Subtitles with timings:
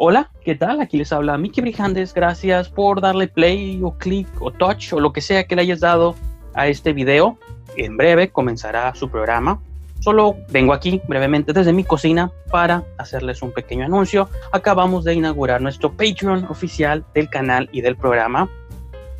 [0.00, 0.80] Hola, ¿qué tal?
[0.80, 2.14] Aquí les habla Mickey Brijandes.
[2.14, 5.80] Gracias por darle play o click o touch o lo que sea que le hayas
[5.80, 6.14] dado
[6.54, 7.36] a este video.
[7.76, 9.60] En breve comenzará su programa.
[9.98, 14.28] Solo vengo aquí brevemente desde mi cocina para hacerles un pequeño anuncio.
[14.52, 18.48] Acabamos de inaugurar nuestro Patreon oficial del canal y del programa.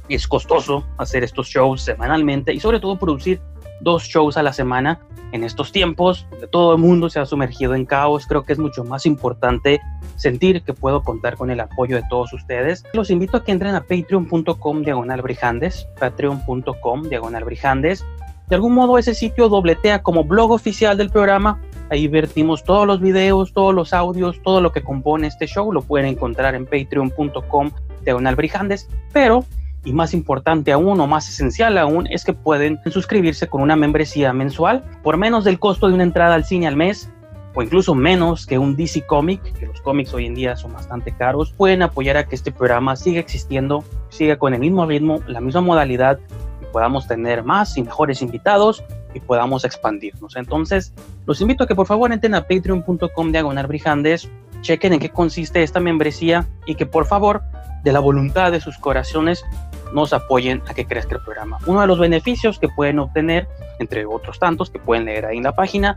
[0.08, 3.40] Es costoso hacer estos shows semanalmente y sobre todo producir
[3.80, 5.00] dos shows a la semana
[5.32, 8.58] en estos tiempos donde todo el mundo se ha sumergido en caos, creo que es
[8.58, 9.80] mucho más importante
[10.16, 12.84] sentir que puedo contar con el apoyo de todos ustedes.
[12.92, 18.04] Los invito a que entren a patreon.com diagonal brijandes, patreon.com diagonal brijandes.
[18.48, 21.60] De algún modo ese sitio dobletea como blog oficial del programa.
[21.90, 25.70] Ahí vertimos todos los videos, todos los audios, todo lo que compone este show.
[25.70, 27.70] Lo pueden encontrar en patreon.com
[28.04, 28.88] diagonal brijandes.
[29.12, 29.44] Pero
[29.84, 34.32] y más importante aún o más esencial aún es que pueden suscribirse con una membresía
[34.32, 37.10] mensual por menos del costo de una entrada al cine al mes
[37.54, 41.12] o incluso menos que un DC Comic, que los cómics hoy en día son bastante
[41.12, 45.40] caros, pueden apoyar a que este programa siga existiendo, siga con el mismo ritmo, la
[45.40, 46.20] misma modalidad
[46.62, 50.36] y podamos tener más y mejores invitados y podamos expandirnos.
[50.36, 50.92] Entonces,
[51.26, 54.28] los invito a que por favor entren a patreon.com diagonal brijandes,
[54.60, 57.42] chequen en qué consiste esta membresía y que por favor,
[57.82, 59.44] de la voluntad de sus corazones,
[59.92, 61.58] nos apoyen a que crezca el programa.
[61.66, 65.44] Uno de los beneficios que pueden obtener, entre otros tantos que pueden leer ahí en
[65.44, 65.96] la página,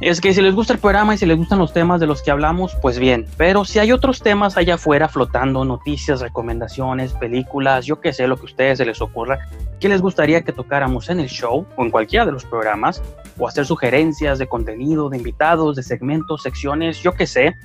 [0.00, 2.22] es que si les gusta el programa y si les gustan los temas de los
[2.22, 7.84] que hablamos, pues bien, pero si hay otros temas allá afuera flotando, noticias, recomendaciones, películas,
[7.84, 9.38] yo qué sé, lo que a ustedes se les ocurra,
[9.78, 13.02] que les gustaría que tocáramos en el show o en cualquiera de los programas,
[13.38, 17.58] o hacer sugerencias de contenido, de invitados, de segmentos, secciones, yo qué sé,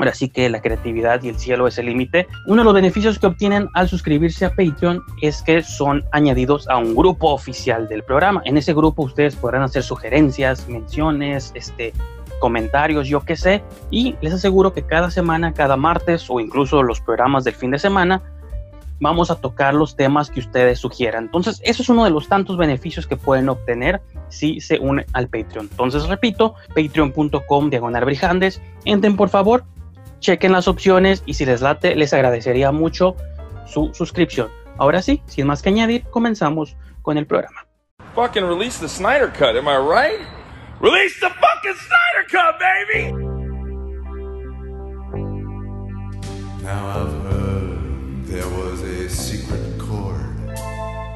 [0.00, 2.26] Ahora sí que la creatividad y el cielo es el límite.
[2.46, 6.78] Uno de los beneficios que obtienen al suscribirse a Patreon es que son añadidos a
[6.78, 8.40] un grupo oficial del programa.
[8.46, 11.92] En ese grupo ustedes podrán hacer sugerencias, menciones, este,
[12.38, 13.62] comentarios, yo qué sé.
[13.90, 17.78] Y les aseguro que cada semana, cada martes o incluso los programas del fin de
[17.78, 18.22] semana,
[19.00, 21.24] vamos a tocar los temas que ustedes sugieran.
[21.24, 24.00] Entonces, eso es uno de los tantos beneficios que pueden obtener
[24.30, 25.68] si se unen al Patreon.
[25.70, 28.62] Entonces, repito, patreon.com diagonal brijandes.
[28.86, 29.62] Entren por favor,
[30.20, 33.16] chequen las opciones y si les late, les agradecería mucho
[33.66, 34.48] su suscripción.
[34.78, 37.66] Ahora sí, sin más que añadir, comenzamos con el programa.
[38.14, 40.20] Fucking release the Snyder Cut, am I right?
[40.80, 43.12] Release the fucking Snyder Cut, baby!
[46.62, 50.48] Now I've heard there was a secret chord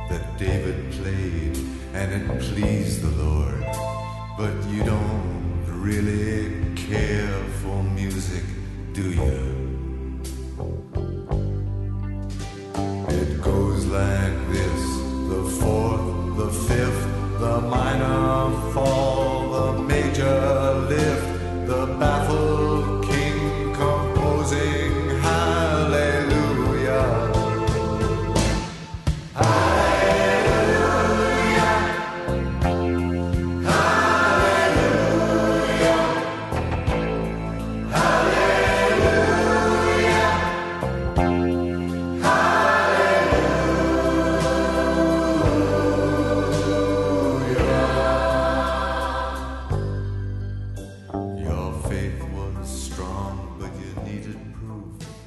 [0.08, 1.58] that David played
[1.94, 3.64] and it pleased the Lord.
[4.36, 7.32] But you don't really care
[7.62, 7.93] for music
[8.94, 10.20] do you?
[13.08, 14.82] It goes like this
[15.32, 17.04] the fourth, the fifth,
[17.40, 21.03] the minor fall, the major lift,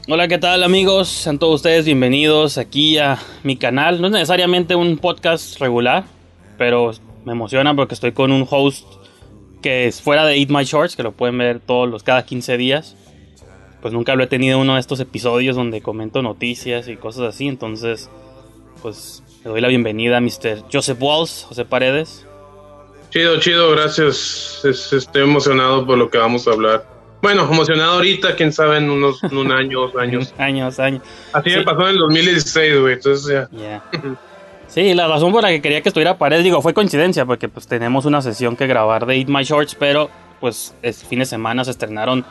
[0.10, 1.10] Hola, ¿qué tal amigos?
[1.10, 4.00] Sean todos ustedes bienvenidos aquí a mi canal.
[4.00, 6.06] No es necesariamente un podcast regular,
[6.58, 6.92] pero
[7.26, 8.86] me emociona porque estoy con un host
[9.62, 12.58] que es fuera de Eat My Shorts, que lo pueden ver todos los cada 15
[12.58, 12.96] días.
[13.82, 17.48] Pues nunca lo he tenido uno de estos episodios donde comento noticias y cosas así,
[17.48, 18.10] entonces
[18.82, 20.64] pues le doy la bienvenida a Mr.
[20.72, 22.26] Joseph Walls, José Paredes.
[23.10, 24.62] Chido, chido, gracias.
[24.64, 26.97] Es- estoy emocionado por lo que vamos a hablar.
[27.22, 30.34] Bueno, emocionado ahorita, quién sabe, en unos un año, dos años.
[30.38, 31.02] Años, años.
[31.34, 31.58] Así Sí.
[31.58, 32.94] me pasó en el 2016, güey.
[32.94, 33.84] Entonces ya.
[34.68, 37.68] Sí, la razón por la que quería que estuviera Paredes, digo, fue coincidencia, porque pues
[37.68, 40.10] tenemos una sesión que grabar de Eat My Shorts, pero
[40.42, 42.26] pues este fin de semana se estrenaron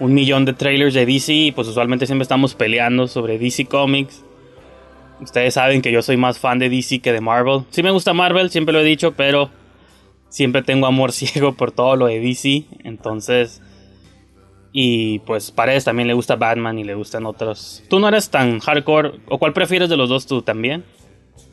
[0.00, 4.24] un millón de trailers de DC y pues usualmente siempre estamos peleando sobre DC Comics.
[5.20, 7.64] Ustedes saben que yo soy más fan de DC que de Marvel.
[7.68, 9.50] Sí me gusta Marvel, siempre lo he dicho, pero
[10.30, 13.60] siempre tengo amor ciego por todo lo de DC, entonces...
[14.76, 17.84] Y pues Paredes también le gusta Batman y le gustan otros.
[17.88, 20.84] Tú no eres tan hardcore, o cuál prefieres de los dos tú también?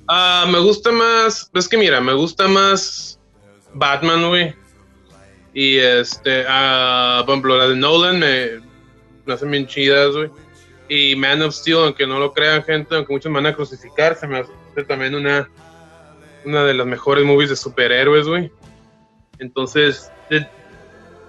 [0.07, 1.51] Ah, me gusta más.
[1.53, 3.19] Es que mira, me gusta más
[3.75, 4.56] Batman, güey.
[5.53, 10.31] Y este, ah, por ejemplo, la de Nolan me, hacen bien chidas, güey.
[10.89, 14.25] Y Man of Steel, aunque no lo crean, gente, aunque muchos van a crucificar, se
[14.25, 15.47] me hace también una,
[16.44, 18.51] una de las mejores movies de superhéroes, güey.
[19.38, 20.12] Entonces,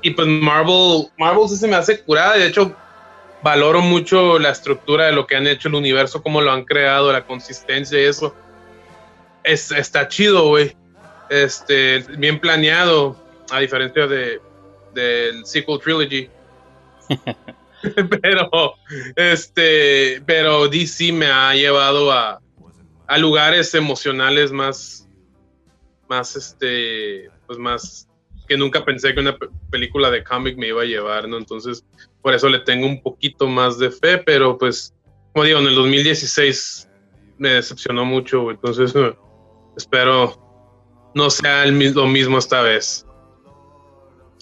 [0.03, 2.37] y pues Marvel, Marvel sí se me hace curada.
[2.37, 2.75] De hecho,
[3.43, 7.13] valoro mucho la estructura de lo que han hecho el universo, cómo lo han creado,
[7.13, 8.35] la consistencia y eso.
[9.45, 10.77] Es, está chido, güey.
[11.31, 13.17] Este, bien planeado,
[13.51, 14.41] a diferencia de
[14.95, 16.29] del sequel trilogy.
[18.23, 18.75] pero,
[19.17, 22.41] este, pero DC me ha llevado a,
[23.07, 25.09] a lugares emocionales más,
[26.09, 28.09] más, este, pues más
[28.53, 29.35] que nunca pensé que una
[29.71, 31.39] película de cómic me iba a llevar, ¿no?
[31.39, 31.87] Entonces,
[32.21, 34.95] por eso le tengo un poquito más de fe, pero pues,
[35.33, 36.87] como digo, en el 2016
[37.39, 38.93] me decepcionó mucho, entonces
[39.75, 40.39] espero
[41.15, 43.07] no sea el, lo mismo esta vez.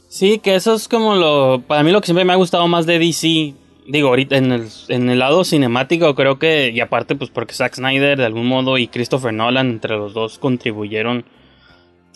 [0.09, 2.87] Sí, que eso es como lo, para mí lo que siempre me ha gustado más
[2.87, 3.55] de DC,
[3.87, 7.77] digo, ahorita en el, en el lado cinemático creo que, y aparte pues porque Zack
[7.77, 11.25] Snyder de algún modo y Christopher Nolan entre los dos contribuyeron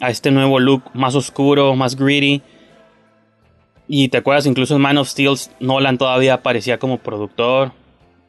[0.00, 2.42] a este nuevo look más oscuro, más greedy.
[3.86, 7.72] Y te acuerdas, incluso en Man of Steel, Nolan todavía aparecía como productor.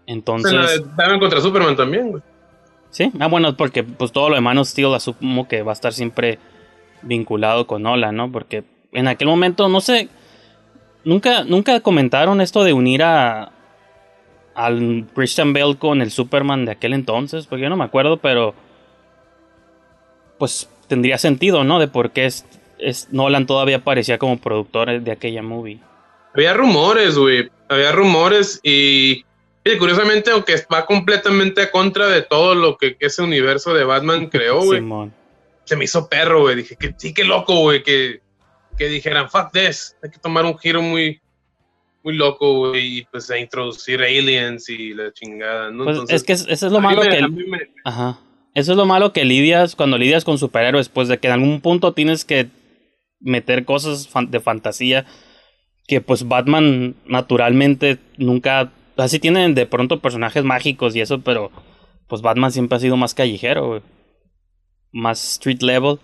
[0.05, 0.83] Entonces.
[0.97, 2.23] En contra Superman también, güey.
[2.89, 5.73] Sí, ah, bueno, porque pues todo lo de Man of Steel asumo que va a
[5.73, 6.39] estar siempre
[7.01, 8.31] vinculado con Nolan, ¿no?
[8.31, 10.09] Porque en aquel momento, no sé.
[11.03, 13.51] Nunca, nunca comentaron esto de unir a.
[14.53, 17.47] al Christian Bale con el Superman de aquel entonces.
[17.47, 18.53] Porque yo no me acuerdo, pero.
[20.37, 21.79] Pues tendría sentido, ¿no?
[21.79, 22.45] De por qué es,
[23.11, 25.79] Nolan todavía aparecía como productor de aquella movie.
[26.33, 27.49] Había rumores, güey.
[27.69, 29.23] Había rumores y,
[29.79, 34.61] curiosamente, aunque va completamente a contra de todo lo que, ese universo de Batman creó,
[34.63, 34.83] güey.
[35.63, 36.57] se me hizo perro, güey.
[36.57, 38.21] Dije que sí, qué loco, güey, que,
[38.77, 39.95] que dijeran, fuck this.
[40.03, 41.21] Hay que tomar un giro muy,
[42.03, 45.85] muy loco, güey, y pues a introducir aliens y la chingada, ¿no?
[45.85, 47.25] Pues es que eso es lo malo que...
[47.83, 48.19] Ajá.
[48.55, 51.61] Eso es lo malo que lidias cuando lidias con superhéroes, pues de que en algún
[51.61, 52.47] punto tienes que
[53.19, 55.05] meter cosas de fantasía
[55.87, 61.51] que pues Batman naturalmente nunca, así tienen de pronto personajes mágicos y eso, pero
[62.07, 63.83] pues Batman siempre ha sido más callejero,
[64.91, 65.99] más street level.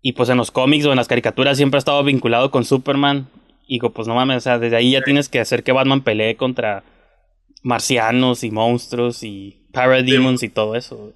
[0.00, 3.28] Y pues en los cómics o en las caricaturas siempre ha estado vinculado con Superman.
[3.66, 6.36] Y pues no mames, o sea, desde ahí ya tienes que hacer que Batman pelee
[6.36, 6.84] contra
[7.62, 11.12] marcianos y monstruos y parademons y todo eso.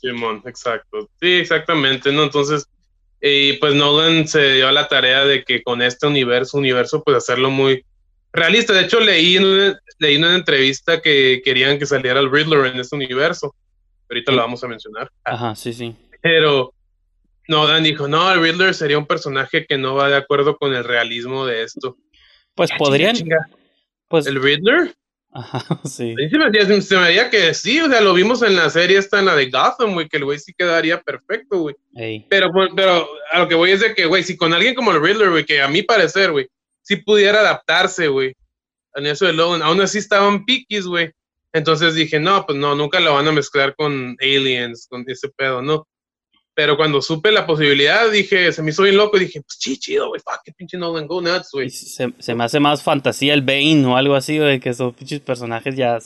[0.00, 1.08] Simón, exacto.
[1.20, 2.24] Sí, exactamente, ¿no?
[2.24, 2.66] Entonces,
[3.20, 7.16] y pues Nolan se dio a la tarea de que con este universo, universo, pues
[7.16, 7.84] hacerlo muy
[8.32, 8.72] realista.
[8.72, 12.66] De hecho, leí en una, leí en una entrevista que querían que saliera el Riddler
[12.66, 13.54] en este universo.
[14.08, 15.10] Ahorita lo vamos a mencionar.
[15.24, 15.94] Ajá, sí, sí.
[16.22, 16.72] Pero
[17.48, 20.84] Nolan dijo, no, el Riddler sería un personaje que no va de acuerdo con el
[20.84, 21.96] realismo de esto.
[22.54, 23.16] Pues podrían...
[24.08, 24.94] Pues, ¿El Riddler?
[25.32, 26.14] Ajá, sí.
[26.16, 26.50] se, me
[27.06, 29.94] decía, que sí, o sea, lo vimos en la serie esta, en la de Gotham,
[29.94, 31.76] güey, que el güey sí quedaría perfecto, güey.
[32.28, 34.90] Pero, pues, pero a lo que voy es de que, güey, si con alguien como
[34.90, 36.48] el Riddler, güey, que a mi parecer, güey,
[36.82, 38.34] sí pudiera adaptarse, güey,
[38.94, 41.12] en eso de Logan, aún así estaban piquis, güey.
[41.52, 45.62] Entonces dije, no, pues no, nunca lo van a mezclar con aliens, con ese pedo,
[45.62, 45.86] ¿no?
[46.60, 49.78] Pero cuando supe la posibilidad, dije, se me hizo bien loco y dije, pues sí,
[49.78, 51.70] chido, güey, fuck, qué pinche Nolan, go nuts, güey.
[51.70, 55.20] Se, se, me hace más fantasía el Bane o algo así, güey, que esos pinches
[55.20, 55.98] personajes ya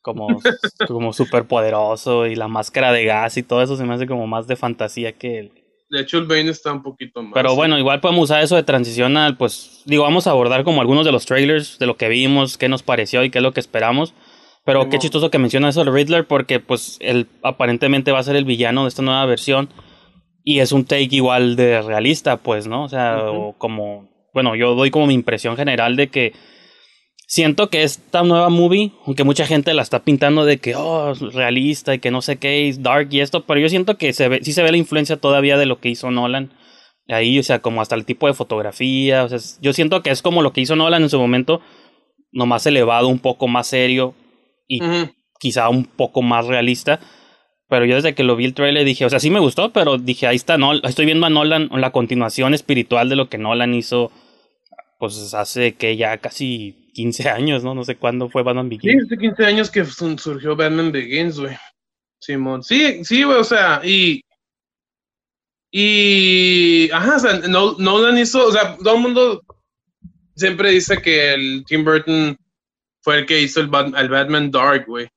[0.00, 0.28] como,
[0.86, 4.28] como súper poderoso y la máscara de gas y todo eso se me hace como
[4.28, 5.52] más de fantasía que el...
[5.90, 7.32] De hecho, el Bane está un poquito más.
[7.34, 10.80] Pero bueno, igual podemos usar eso de transición al, pues, digo, vamos a abordar como
[10.80, 13.52] algunos de los trailers, de lo que vimos, qué nos pareció y qué es lo
[13.52, 14.14] que esperamos.
[14.64, 18.36] Pero qué chistoso que menciona eso el Riddler porque pues él aparentemente va a ser
[18.36, 19.68] el villano de esta nueva versión
[20.44, 22.84] y es un take igual de realista, pues, ¿no?
[22.84, 26.32] O sea, o como, bueno, yo doy como mi impresión general de que
[27.26, 31.94] siento que esta nueva movie, aunque mucha gente la está pintando de que, oh, realista
[31.94, 34.40] y que no sé qué, es dark y esto, pero yo siento que se ve,
[34.42, 36.52] sí se ve la influencia todavía de lo que hizo Nolan.
[37.08, 40.22] Ahí, o sea, como hasta el tipo de fotografía, o sea, yo siento que es
[40.22, 41.60] como lo que hizo Nolan en su momento,
[42.32, 44.14] nomás elevado, un poco más serio,
[44.76, 44.80] y
[45.38, 47.00] quizá un poco más realista.
[47.68, 49.96] Pero yo desde que lo vi el trailer dije, o sea, sí me gustó, pero
[49.96, 53.72] dije, ahí está, no, estoy viendo a Nolan, la continuación espiritual de lo que Nolan
[53.72, 54.12] hizo,
[54.98, 57.74] pues hace que ya casi 15 años, ¿no?
[57.74, 58.92] No sé cuándo fue Batman Begins.
[58.92, 61.56] Sí, hace 15 años que surgió Batman Begins, güey.
[62.20, 62.62] Simón.
[62.62, 64.22] Sí, sí, güey, o sea, y.
[65.70, 66.90] Y.
[66.92, 69.42] Ajá, o sea, Nolan hizo, o sea, todo el mundo
[70.36, 72.36] siempre dice que el Tim Burton
[73.02, 75.08] fue el que hizo el, Batman Dark, güey.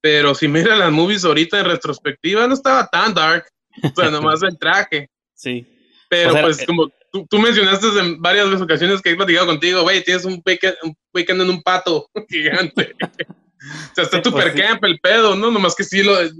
[0.00, 3.46] Pero si mira las movies ahorita en retrospectiva, no estaba tan dark.
[3.82, 5.08] O sea, nomás el traje.
[5.40, 5.66] Sí.
[6.10, 10.04] Pero pues, eh, como tú, tú, mencionaste en varias ocasiones que he platicado contigo, güey,
[10.04, 12.94] tienes un un en un pato gigante.
[13.00, 15.50] o sea, está super pues camp el pedo, ¿no?
[15.50, 16.30] Nomás que sí, lo, el,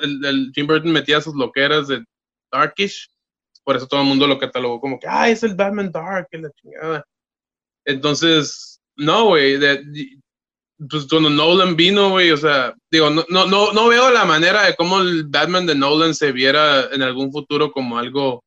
[0.00, 2.02] el, Jim Burton metía sus loqueras de
[2.50, 3.08] Darkish.
[3.62, 6.40] Por eso todo el mundo lo catalogó como que, ah, es el Batman Dark, es
[6.40, 7.04] la chingada.
[7.84, 8.69] Entonces,
[9.00, 9.58] no, güey,
[10.88, 14.74] pues cuando Nolan vino, güey, o sea, digo, no, no, no, veo la manera de
[14.76, 18.42] cómo el Batman de Nolan se viera en algún futuro como algo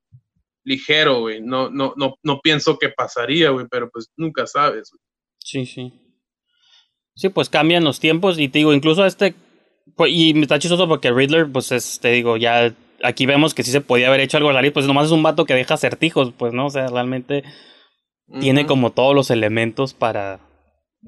[0.64, 1.42] ligero, güey.
[1.42, 4.90] No, no, no, no pienso que pasaría, güey, pero pues nunca sabes.
[4.92, 5.02] güey.
[5.40, 5.94] Sí, sí.
[7.16, 9.36] Sí, pues cambian los tiempos y te digo, incluso este,
[9.96, 13.64] pues, y me está chistoso porque Riddler, pues es, te digo, ya aquí vemos que
[13.64, 16.34] sí se podía haber hecho algo raro, pues nomás es un vato que deja acertijos,
[16.36, 16.68] pues, ¿no?
[16.68, 17.44] O sea, realmente
[18.40, 20.40] tiene como todos los elementos para,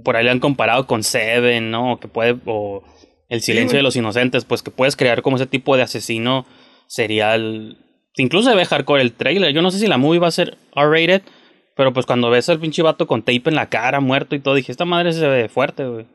[0.03, 1.93] por ahí le han comparado con Seven, ¿no?
[1.93, 2.83] O que puede, o
[3.27, 6.45] El silencio de los inocentes, pues que puedes crear como ese tipo de asesino
[6.87, 7.77] serial.
[8.17, 9.53] Incluso se ve hardcore el trailer.
[9.53, 11.23] Yo no sé si la movie va a ser R-rated,
[11.75, 14.55] pero pues cuando ves al pinche vato con tape en la cara, muerto y todo,
[14.55, 16.05] dije, esta madre se ve fuerte, güey.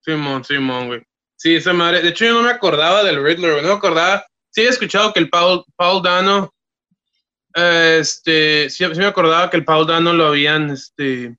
[0.00, 1.02] Simón, Simón, güey.
[1.36, 2.02] Sí, esa madre.
[2.02, 3.62] De hecho, yo no me acordaba del Riddler, güey.
[3.62, 4.24] No me acordaba.
[4.50, 6.53] Sí, he escuchado que el Paul, Paul Dano.
[7.54, 8.68] Eh, este.
[8.70, 10.70] Sí, sí me acordaba que el Paul Dano lo habían.
[10.70, 11.36] Este.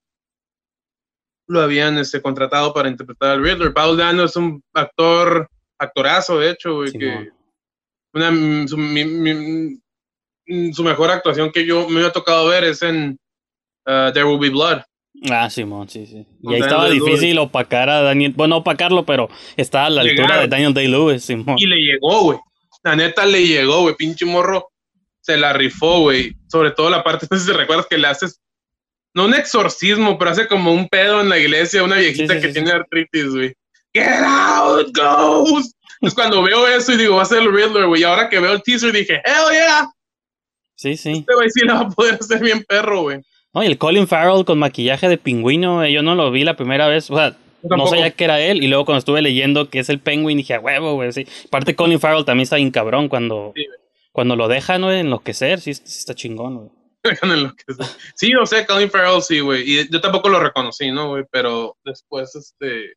[1.48, 3.74] Lo habían este, contratado para interpretar al Riddler.
[3.74, 5.50] Paul Dano es un actor.
[5.78, 6.92] Actorazo, de hecho, güey.
[6.94, 7.30] Que Simón.
[8.14, 9.80] una, mm, su, mi- mi-
[10.48, 13.20] mm, su mejor actuación que yo me había tocado ver es en
[13.86, 14.82] uh, There Will Be Blood.
[15.30, 16.26] Ah, Simón, sí, sí.
[16.42, 18.34] Y ahí estaba difícil opacar a Daniel.
[18.36, 20.44] Bueno, opacarlo, pero estaba a la altura Llegaron.
[20.44, 21.56] de Daniel Day-Lewis, Simón.
[21.60, 22.40] Y le llegó, güey.
[22.84, 23.96] La neta le llegó, güey.
[23.96, 24.70] Pinche morro
[25.26, 26.36] se la rifó, güey.
[26.48, 28.40] Sobre todo la parte, no sé si recuerdas que le haces,
[29.14, 32.42] no un exorcismo, pero hace como un pedo en la iglesia, una viejita Sí, sí,
[32.42, 33.54] que sí, tiene artritis, güey.
[33.94, 35.74] Get out, ghost.
[35.94, 38.02] Entonces cuando veo eso y digo, va a ser el Riddler, güey.
[38.02, 39.90] Y ahora que veo el teaser dije, hell yeah.
[40.76, 41.12] Sí, sí.
[41.12, 43.22] Este güey sí la va a poder hacer bien perro, güey.
[43.54, 46.58] No, y el Colin Farrell con maquillaje de pingüino, eh, yo no lo vi la
[46.58, 47.10] primera vez.
[47.10, 48.62] O sea, no sabía que era él.
[48.62, 51.14] Y luego cuando estuve leyendo que es el Penguin, dije, a huevo, güey.
[51.14, 51.26] Sí.
[51.48, 53.66] Aparte, Colin Farrell también está bien cabrón cuando, Sí.
[54.16, 55.60] Cuando lo dejan, güey, enloquecer.
[55.60, 56.70] Sí, sí está chingón, güey.
[57.04, 57.86] Dejan enloquecer.
[58.16, 59.70] Sí, o sea, Colin Farrell sí, güey.
[59.70, 61.26] Y yo tampoco lo reconocí, ¿no, güey?
[61.30, 62.94] Pero después, este,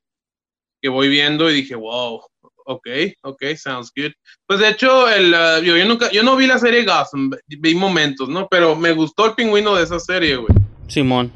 [0.80, 2.22] que voy viendo y dije, wow,
[2.66, 2.88] ok,
[3.22, 4.12] ok, sounds good.
[4.46, 7.74] Pues de hecho, el, uh, yo, yo nunca, yo no vi la serie Gotham, vi
[7.74, 8.46] momentos, ¿no?
[8.48, 10.56] Pero me gustó el pingüino de esa serie, güey.
[10.86, 11.32] Simón.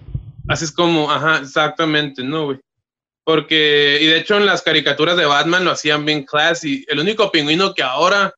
[0.46, 2.60] Así es como, ajá, exactamente, ¿no, güey?
[3.24, 6.84] Porque, y de hecho en las caricaturas de Batman lo hacían bien classy.
[6.86, 8.32] El único pingüino que ahora,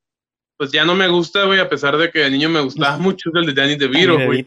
[0.57, 3.31] pues ya no me gusta, güey, a pesar de que de niño me gustaba mucho,
[3.35, 4.47] el de Danny DeVito, güey.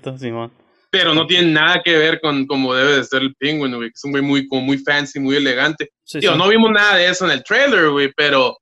[0.90, 3.90] Pero no tiene nada que ver con cómo debe de ser el pingüino, güey.
[3.90, 5.90] que Es un güey muy, como muy fancy, muy elegante.
[6.04, 6.28] Sí, sí.
[6.36, 8.58] no vimos nada de eso en el trailer, güey, pero,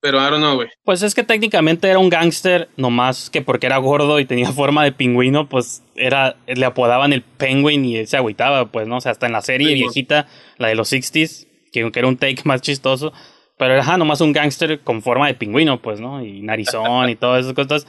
[0.00, 0.68] pero I don't know, güey.
[0.84, 4.84] Pues es que técnicamente era un gángster, nomás que porque era gordo y tenía forma
[4.84, 8.98] de pingüino, pues era, le apodaban el penguin y él se agüitaba, pues, ¿no?
[8.98, 10.28] O sea, hasta en la serie Sí, viejita,
[10.58, 13.12] la de los 60s, que, que era un take más chistoso,
[13.58, 16.24] pero era ajá, nomás un gángster con forma de pingüino, pues, ¿no?
[16.24, 17.86] Y narizón y todas esas cosas.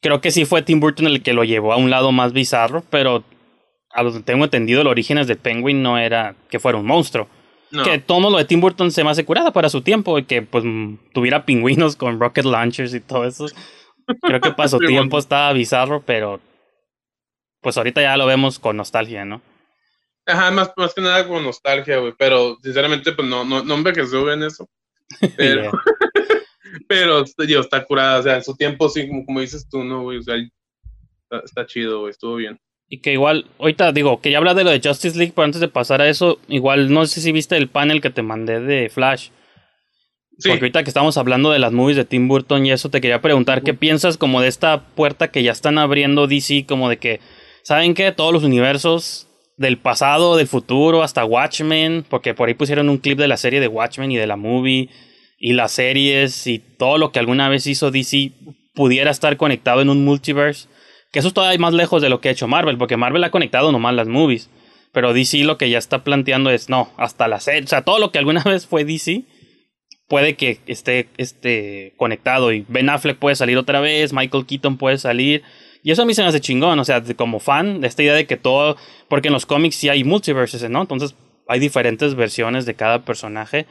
[0.00, 2.82] Creo que sí fue Tim Burton el que lo llevó a un lado más bizarro,
[2.90, 3.22] pero
[3.90, 7.28] a lo que tengo entendido, el origen del penguin no era que fuera un monstruo.
[7.70, 7.84] No.
[7.84, 10.42] Que todo lo de Tim Burton se me hace curada para su tiempo y que
[10.42, 10.64] pues
[11.14, 13.46] tuviera pingüinos con rocket launchers y todo eso.
[14.20, 16.40] Creo que para su tiempo estaba bizarro, pero
[17.60, 19.40] pues ahorita ya lo vemos con nostalgia, ¿no?
[20.26, 22.14] Ajá, más, más que nada con nostalgia, güey.
[22.16, 24.68] Pero sinceramente, pues no, no, no envejeció en eso.
[25.36, 25.72] Pero, Yeah.
[26.88, 28.20] pero Dios, está curada.
[28.20, 30.18] O sea, en su tiempo, sí, como, como dices tú, ¿no, güey?
[30.18, 32.10] O sea, está, está chido, güey.
[32.10, 32.58] Estuvo bien.
[32.88, 35.60] Y que igual, ahorita digo, que ya habla de lo de Justice League, pero antes
[35.60, 38.90] de pasar a eso, igual no sé si viste el panel que te mandé de
[38.90, 39.30] Flash.
[40.38, 43.00] Sí, Porque ahorita que estamos hablando de las movies de Tim Burton y eso, te
[43.00, 46.98] quería preguntar qué piensas como de esta puerta que ya están abriendo DC, como de
[46.98, 47.20] que,
[47.62, 48.12] ¿saben qué?
[48.12, 53.18] Todos los universos del pasado, del futuro, hasta Watchmen, porque por ahí pusieron un clip
[53.18, 54.88] de la serie de Watchmen y de la movie,
[55.38, 58.32] y las series y todo lo que alguna vez hizo DC
[58.74, 60.68] pudiera estar conectado en un multiverse.
[61.10, 63.30] Que eso es todavía más lejos de lo que ha hecho Marvel, porque Marvel ha
[63.30, 64.50] conectado nomás las movies.
[64.92, 67.98] Pero DC lo que ya está planteando es, no, hasta la serie, o sea, todo
[67.98, 69.24] lo que alguna vez fue DC
[70.08, 74.98] puede que esté, esté conectado y Ben Affleck puede salir otra vez, Michael Keaton puede
[74.98, 75.42] salir.
[75.82, 78.14] Y eso a mí se me hace chingón, o sea, como fan de esta idea
[78.14, 78.76] de que todo,
[79.08, 80.80] porque en los cómics sí hay multiverses, ¿no?
[80.82, 81.16] Entonces
[81.48, 83.66] hay diferentes versiones de cada personaje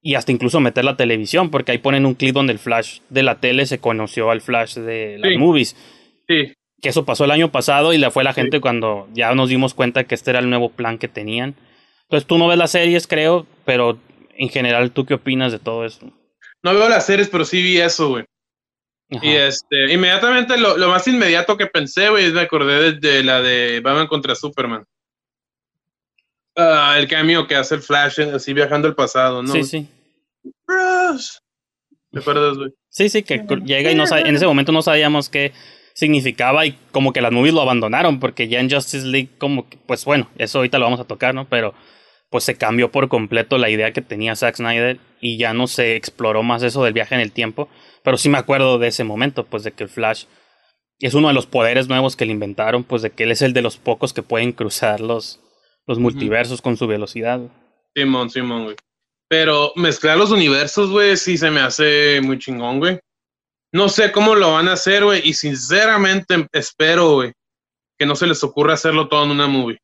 [0.00, 3.22] y hasta incluso meter la televisión, porque ahí ponen un clip donde el Flash de
[3.22, 5.38] la tele se conoció al Flash de las Sí.
[5.38, 5.76] movies.
[6.28, 6.52] sí.
[6.80, 9.72] Que eso pasó el año pasado y la fue la gente cuando ya nos dimos
[9.72, 11.54] cuenta que este era el nuevo plan que tenían.
[12.08, 13.98] Entonces tú no ves las series, creo, pero
[14.36, 16.10] en general, ¿tú qué opinas de todo esto?
[16.64, 18.24] No veo las series, pero sí vi eso, güey.
[19.14, 19.26] Ajá.
[19.26, 23.22] Y este, inmediatamente lo, lo más inmediato que pensé, güey, es me acordé de, de
[23.22, 24.84] la de Batman contra Superman.
[26.56, 29.52] Ah, el cameo que hace el Flash eh, así viajando al pasado, ¿no?
[29.52, 29.88] Sí, sí.
[30.66, 31.38] Bruce.
[32.10, 32.70] ¿Te acuerdas, güey?
[32.90, 35.52] Sí, sí, que llega y no sabe- en ese momento no sabíamos que
[35.94, 39.78] significaba y como que las movies lo abandonaron porque ya en Justice League como que,
[39.86, 41.46] pues bueno, eso ahorita lo vamos a tocar, ¿no?
[41.48, 41.74] Pero
[42.28, 45.96] pues se cambió por completo la idea que tenía Zack Snyder y ya no se
[45.96, 47.68] exploró más eso del viaje en el tiempo,
[48.04, 50.24] pero sí me acuerdo de ese momento, pues de que el Flash
[50.98, 53.52] es uno de los poderes nuevos que le inventaron, pues de que él es el
[53.52, 55.40] de los pocos que pueden cruzar los,
[55.86, 57.40] los multiversos con su velocidad.
[57.94, 58.76] Simón, Simón, güey.
[59.28, 63.00] Pero mezclar los universos, güey, sí se me hace muy chingón, güey.
[63.72, 67.32] No sé cómo lo van a hacer, güey, y sinceramente espero, güey,
[67.98, 69.78] que no se les ocurra hacerlo todo en una movie.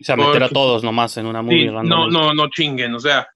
[0.00, 1.68] O sea, meter a todos nomás en una movie.
[1.68, 3.28] Sí, no, no, no chinguen, o sea.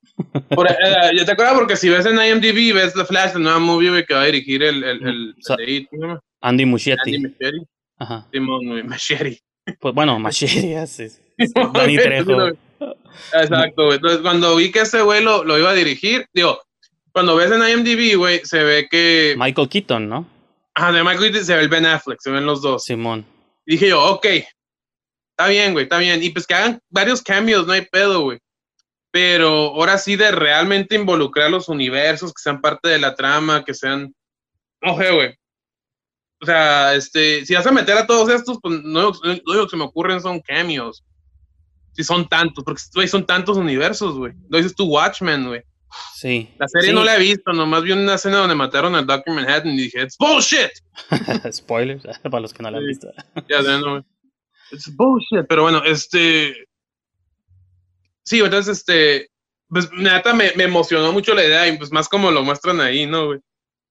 [0.51, 0.75] Por, eh,
[1.17, 4.15] yo te acuerdo porque si ves en IMDb, ves The Flash, la nueva movie que
[4.15, 5.35] va a dirigir el, el.
[6.41, 7.03] Andy Muschietti.
[7.11, 7.67] Andy Muschietti.
[7.99, 8.27] Ajá.
[8.33, 8.61] Simón.
[9.81, 10.43] Pues bueno, es-
[11.39, 12.49] es- Danny Trejo.
[13.33, 13.93] Exacto.
[13.93, 16.61] Entonces, cuando vi que ese güey lo, lo iba a dirigir, digo,
[17.13, 19.35] cuando ves en IMDb, güey, se ve que.
[19.39, 20.27] Michael Keaton, ¿no?
[20.75, 22.85] Ajá, de Michael Keaton se ve el Ben Affleck, se ven los dos.
[22.85, 23.25] Simón.
[23.65, 26.23] Y dije yo, ok, está bien, güey, está bien.
[26.23, 28.39] Y pues que hagan varios cambios, no hay pedo, güey.
[29.17, 33.73] Pero ahora sí de realmente involucrar los universos, que sean parte de la trama, que
[33.73, 34.15] sean.
[34.83, 35.35] Oje, güey.
[36.43, 39.71] O sea, este, si vas a meter a todos estos, pues no, lo único que
[39.71, 41.03] se me ocurren son cameos.
[41.93, 44.35] Si son tantos, porque güey, son tantos universos, güey.
[44.51, 45.63] Lo dices tú, Watchmen, güey.
[46.15, 46.51] Sí.
[46.59, 46.95] La serie Sí.
[46.95, 49.35] no la he visto, nomás vi una escena donde mataron al Dr.
[49.35, 50.73] Manhattan y dije, it's bullshit.
[51.51, 53.11] Spoilers, para los que no la han visto.
[53.49, 54.03] Ya no, güey.
[54.73, 55.47] It's bullshit.
[55.49, 56.55] Pero bueno, este.
[58.27, 59.29] Sí, entonces, este.
[59.69, 63.05] Pues neta me, me emocionó mucho la idea y pues más como lo muestran ahí,
[63.07, 63.41] ¿no, güey?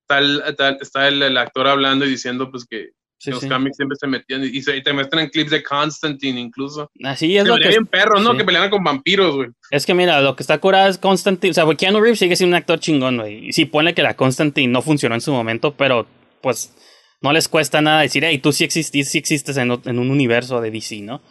[0.08, 0.42] Está, el,
[0.80, 3.50] está- el, el actor hablando y diciendo pues que Sí, los sí.
[3.50, 6.90] cómics siempre se metían y, y se- y te muestran clips de Constantine incluso.
[7.04, 8.32] Así es Se lo que bien perro, ¿no?
[8.32, 8.38] sí.
[8.38, 9.50] Que pelearan con vampiros, güey.
[9.72, 11.52] Es que mira, lo que está curado es Constantine.
[11.52, 13.48] O sea, güey, Keanu Reeves sigue siendo un actor chingón, güey.
[13.50, 16.08] Y sí, pone que la Constantine no funcionó en su momento, pero
[16.42, 16.74] pues
[17.22, 20.62] no les cuesta nada decir, hey, tú sí existís, sí existes en, en un universo
[20.62, 21.22] de DC, ¿no?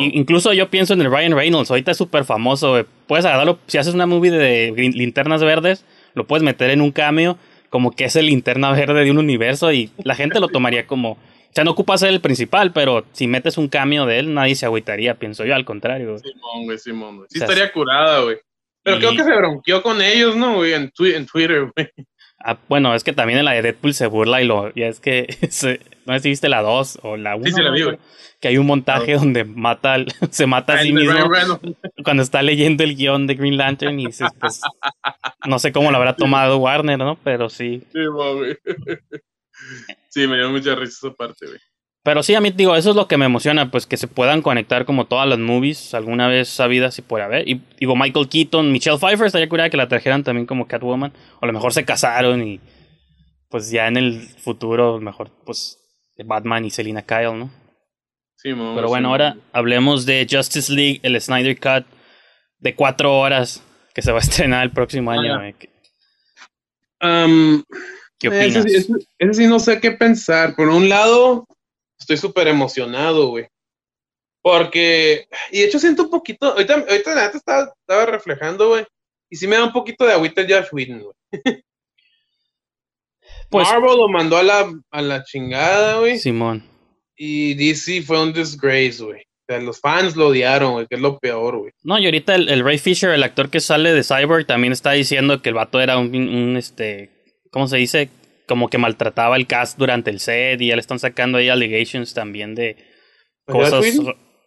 [0.00, 2.84] Y- incluso yo pienso en el Ryan Reynolds, ahorita es súper famoso, güey.
[3.06, 5.84] Puedes agarrarlo, si haces una movie de linternas verdes,
[6.14, 7.36] lo puedes meter en un cameo,
[7.68, 11.12] como que es el linterna verde de un universo, y la gente lo tomaría como.
[11.12, 11.18] O
[11.56, 14.66] sea, no ocupa ser el principal, pero si metes un cameo de él, nadie se
[14.66, 16.18] agüitaría, pienso yo, al contrario.
[16.18, 17.28] Simón, güey, Simón, güey.
[17.30, 18.36] Sí O sea, estaría curada, güey.
[18.82, 20.74] Pero y- creo que se bronqueó con ellos, ¿no, güey?
[20.74, 21.88] En, twi- en Twitter, güey.
[22.38, 24.72] Ah, bueno, es que también en la de Deadpool se burla y lo.
[24.74, 25.26] Ya es que.
[25.50, 27.44] se- no sé si viste la 2 o la 1.
[27.46, 27.98] Sí, sí la vi, güey.
[28.40, 31.14] Que hay un montaje donde mata al- se mata a sí mismo
[32.04, 34.60] cuando está leyendo el guion de Green Lantern y dices, pues.
[35.46, 37.18] No sé cómo lo habrá tomado Warner, ¿no?
[37.22, 37.82] Pero sí.
[37.92, 38.56] Güey.
[40.10, 41.58] Sí, me dio mucha risa esa parte, güey.
[42.02, 44.40] Pero sí, a mí digo, eso es lo que me emociona, pues que se puedan
[44.40, 47.48] conectar como todas las movies alguna vez sabidas si puede haber.
[47.48, 51.12] Y digo, Michael Keaton, Michelle Pfeiffer, estaría curada que la trajeran también como Catwoman.
[51.40, 52.60] O a lo mejor se casaron y
[53.48, 55.78] pues ya en el futuro, mejor pues
[56.24, 57.50] Batman y Selina Kyle, ¿no?
[58.36, 61.86] Simón, Pero güey, bueno, ahora hablemos de Justice League, el Snyder Cut
[62.58, 63.62] de cuatro horas
[63.94, 65.34] que se va a estrenar el próximo año.
[65.34, 65.38] Ah.
[65.38, 65.54] güey.
[68.18, 68.64] ¿Qué, opinas?
[68.64, 70.54] sí- ese- ese sí no sé qué pensar.
[70.56, 71.46] Por un lado,
[71.98, 73.46] estoy súper emocionado, güey.
[74.42, 78.84] Porque, y de hecho siento un poquito, ahorita, ahorita estaba, estaba reflejando, güey.
[79.28, 81.14] Y sí me da un poquito de agüita el Josh Whedon, güey.
[83.50, 86.18] Pues, Marvel lo mandó a la, a la chingada, güey.
[86.18, 86.64] Simón.
[87.16, 89.20] Y DC fue un disgrace, güey.
[89.20, 91.72] O sea, los fans lo odiaron, güey, que es lo peor, güey.
[91.84, 94.92] No, y ahorita el, el Ray Fisher, el actor que sale de Cyborg, también está
[94.92, 97.10] diciendo que el vato era un, un, este,
[97.52, 98.10] ¿cómo se dice?
[98.48, 102.12] Como que maltrataba el cast durante el set y ya le están sacando ahí allegations
[102.12, 102.76] también de
[103.46, 103.84] ¿Josh cosas,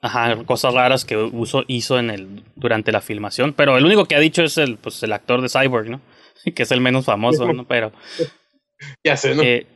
[0.02, 3.54] ajá, cosas raras que uso, hizo en el, durante la filmación.
[3.54, 6.02] Pero el único que ha dicho es el, pues, el actor de Cyborg, ¿no?
[6.56, 7.66] Que es el menos famoso, ¿no?
[7.66, 7.94] Pero
[9.04, 9.44] Ya sé, ¿no?
[9.44, 9.68] eh,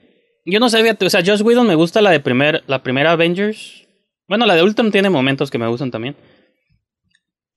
[0.45, 3.11] yo no sé, fíjate, o sea, Joss Whedon me gusta la de primer, la primera
[3.11, 3.87] Avengers.
[4.27, 6.15] Bueno, la de Ultron tiene momentos que me gustan también.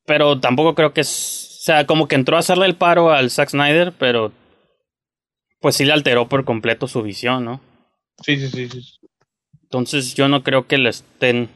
[0.07, 1.59] Pero tampoco creo que es.
[1.61, 4.33] O sea, como que entró a hacerle el paro al Zack Snyder, pero.
[5.61, 7.61] Pues sí le alteró por completo su visión, ¿no?
[8.23, 8.99] sí, sí, sí, sí.
[9.63, 11.49] Entonces yo no creo que le estén.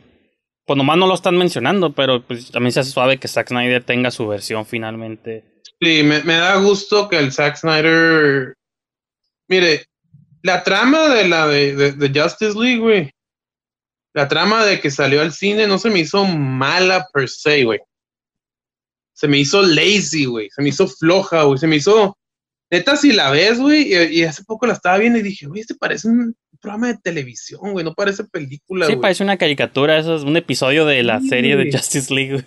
[0.66, 3.48] Pues nomás no lo están mencionando, pero pues a mí se hace suave que Zack
[3.48, 5.44] Snyder tenga su versión finalmente.
[5.80, 8.54] Sí, me, me da gusto que el Zack Snyder.
[9.50, 9.84] Mire,
[10.42, 13.10] la trama de la de, de- de Justice League, güey.
[14.14, 17.80] La trama de que salió al cine no se me hizo mala per se, güey.
[19.12, 20.48] Se me hizo lazy, güey.
[20.50, 21.58] Se me hizo floja, güey.
[21.58, 22.16] Se me hizo.
[22.72, 23.92] Neta, si la ves, güey.
[23.92, 26.98] Y, y hace poco la estaba viendo y dije, güey, este parece un programa de
[26.98, 27.84] televisión, güey.
[27.84, 29.02] No parece película, Sí, güey.
[29.02, 31.70] parece una caricatura, eso es un episodio de la Sí, serie de.
[31.72, 32.32] Justice League.
[32.32, 32.44] güey.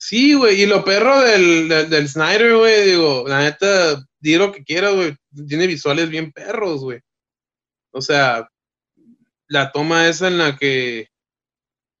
[0.00, 4.50] Sí, güey, y lo perro del, del, del Snyder, güey, digo, la neta, di lo
[4.50, 5.14] que quiera, güey,
[5.46, 7.00] tiene visuales bien perros, güey.
[7.92, 8.48] O sea,
[9.46, 11.08] la toma esa en la que,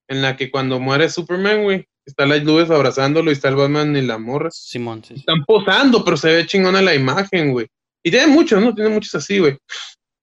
[0.08, 3.94] en la que cuando muere Superman, güey, está las nubes abrazándolo y está el Batman
[3.94, 4.50] y la morra.
[4.50, 5.14] Simón, sí.
[5.14, 5.20] sí.
[5.20, 7.66] Están posando, pero se ve chingona la imagen, güey.
[8.02, 8.74] Y tiene muchos, ¿no?
[8.74, 9.58] Tiene muchos así, güey.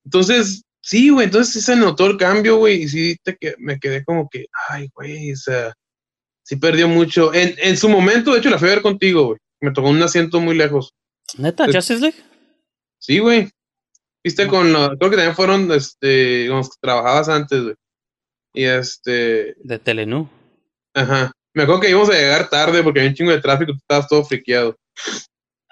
[0.04, 3.78] Entonces, sí, güey, entonces sí se notó el cambio, güey, y sí te que, me
[3.78, 5.74] quedé como que, ay, güey, o sea,
[6.48, 7.34] sí perdió mucho.
[7.34, 9.38] En, en su momento, de hecho, la fui a ver contigo, güey.
[9.62, 10.94] Me tocó un asiento muy lejos.
[11.38, 11.66] ¿Neta?
[11.66, 12.18] Es- ¿Justice League?
[13.00, 13.50] Sí, güey.
[14.24, 14.52] Viste No.
[14.52, 17.76] con los, creo que también fueron, este, con los que trabajabas antes, güey.
[18.54, 20.30] Y este, De Telenú.
[20.94, 21.32] ajá.
[21.54, 24.08] Me acuerdo que íbamos a llegar tarde porque había un chingo de tráfico, tú estabas
[24.08, 24.76] todo friqueado.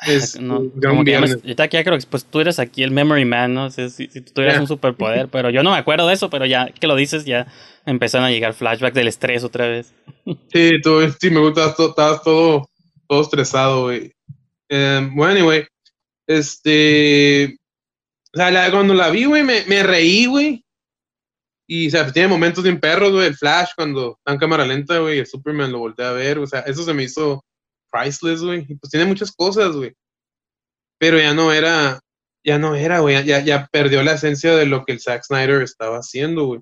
[0.08, 3.26] Es- no, como que ya me- ya creo que pues tú eres aquí el memory
[3.26, 3.70] man, ¿no?
[3.72, 6.68] Si, si tú tuvieras un superpoder, pero yo no me acuerdo de eso, pero ya
[6.70, 7.48] que lo dices, ya
[7.86, 9.94] empezaron a llegar flashbacks del estrés otra vez.
[10.52, 12.68] Sí, tú, sí, me gusta, estabas todo,
[13.08, 14.12] todo, estresado, güey.
[14.70, 15.66] Eh, bueno, anyway,
[16.28, 17.58] este,
[18.34, 20.62] o sea, la- cuando la vi, güey, me, me reí, güey.
[21.68, 25.00] Y, o sea, tiene momentos bien perros, güey, el Flash cuando está en cámara lenta,
[25.00, 27.44] güey, el Superman lo volteé a ver, o sea, eso se me hizo
[27.96, 28.66] priceless, güey.
[28.68, 29.94] Y pues tiene muchas cosas, güey.
[30.98, 32.00] Pero ya no era,
[32.44, 35.62] ya no era, güey, ya, ya perdió la esencia de lo que el Zack Snyder
[35.62, 36.62] estaba haciendo, güey.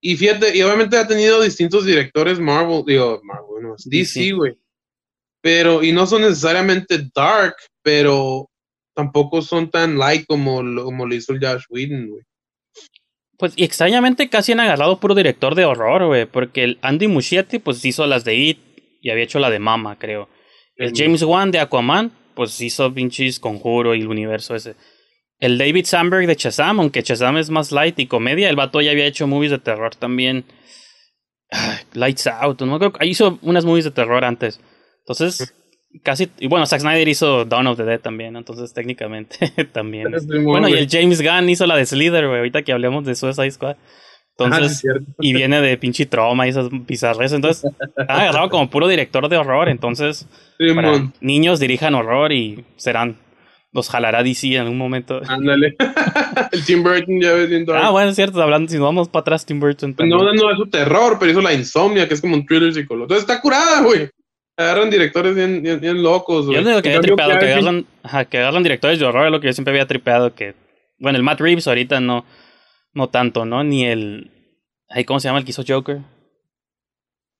[0.00, 4.32] Y fíjate, y obviamente ha tenido distintos directores Marvel, digo, Marvel, no, DC, DC.
[4.32, 4.58] güey.
[5.40, 8.48] Pero, y no son necesariamente dark, pero
[8.94, 12.22] tampoco son tan light como lo, como lo hizo el Josh Whedon, güey.
[13.38, 17.58] Pues y extrañamente casi han agarrado puro director de horror, güey, porque el Andy Muschietti
[17.58, 18.71] pues hizo las de It
[19.02, 20.28] y había hecho la de Mama, creo.
[20.76, 20.92] El.
[20.94, 24.74] James Wan de Aquaman pues hizo pinches Conjuro y el universo ese.
[25.38, 28.92] El David Sandberg de Shazam, aunque Shazam es más light y comedia, el vato ya
[28.92, 30.44] había hecho movies de terror también.
[31.50, 34.60] Ay, Lights Out, no creo que hizo unas movies de terror antes.
[35.00, 35.52] Entonces,
[36.04, 39.36] casi y bueno, Zack Snyder hizo Dawn of the Dead también, entonces técnicamente
[39.72, 40.14] también.
[40.44, 43.50] Bueno, y el James Gunn hizo la de Slither, güey, ahorita que hablemos de Suicide
[43.50, 43.76] Squad.
[44.38, 44.82] Entonces,
[45.20, 47.32] y viene de pinche trauma y esas bizarres.
[47.32, 49.68] Entonces, han agarrado como puro director de horror.
[49.68, 50.26] Entonces,
[50.74, 53.18] para niños dirijan horror y serán.
[53.74, 55.22] Los jalará DC en algún momento.
[55.26, 55.74] ándale.
[56.52, 57.82] el Tim Burton ya dark.
[57.82, 58.42] Ah, bueno, es cierto.
[58.42, 60.36] Hablando, si nos vamos para atrás, Tim Burton Pues también.
[60.36, 63.14] no, no es su terror, pero hizo la insomnia, que es como un thriller psicológico.
[63.14, 64.10] Entonces está curada, güey.
[64.58, 66.62] Agarran directores bien, bien, bien locos, güey.
[66.62, 69.40] Yo lo que había tripeado, que agarran, ajá, que agarran directores de horror, es lo
[69.40, 70.34] que yo siempre había tripeado.
[70.34, 70.54] Que,
[70.98, 72.26] bueno, el Matt Reeves ahorita no,
[72.94, 73.64] no tanto, ¿no?
[73.64, 74.30] Ni el.
[75.06, 76.00] ¿Cómo se llama el que hizo Joker?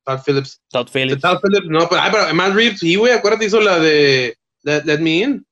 [0.04, 0.60] Todd Phillips.
[0.70, 1.20] Todd Phillips.
[1.22, 4.82] Todd Phillips, no, pero, ay, pero Matt Reeves, sí, güey, acuérdate, hizo la de Let,
[4.84, 5.46] Let Me In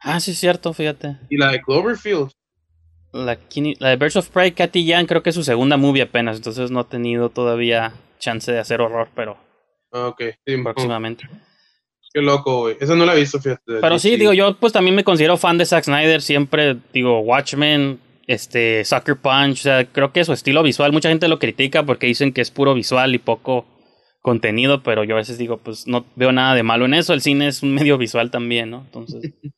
[0.00, 1.16] Ah, sí, es cierto, fíjate.
[1.28, 2.30] y la de Cloverfield.
[3.12, 3.38] La,
[3.78, 6.70] la de Birds of Prey, Katy Yan, creo que es su segunda movie apenas, entonces
[6.70, 9.36] no ha tenido todavía chance de hacer horror, pero
[9.90, 11.28] ok, sí, próximamente.
[12.12, 12.76] qué loco, güey.
[12.80, 13.80] Esa no la he visto, fíjate.
[13.80, 17.98] Pero sí, digo, yo pues también me considero fan de Zack Snyder, siempre digo Watchmen,
[18.30, 22.06] este, Sucker Punch, o sea, creo que su estilo visual, mucha gente lo critica porque
[22.06, 23.66] dicen que es puro visual y poco
[24.20, 27.22] contenido, pero yo a veces digo, pues no veo nada de malo en eso, el
[27.22, 28.82] cine es un medio visual también, ¿no?
[28.84, 29.32] Entonces,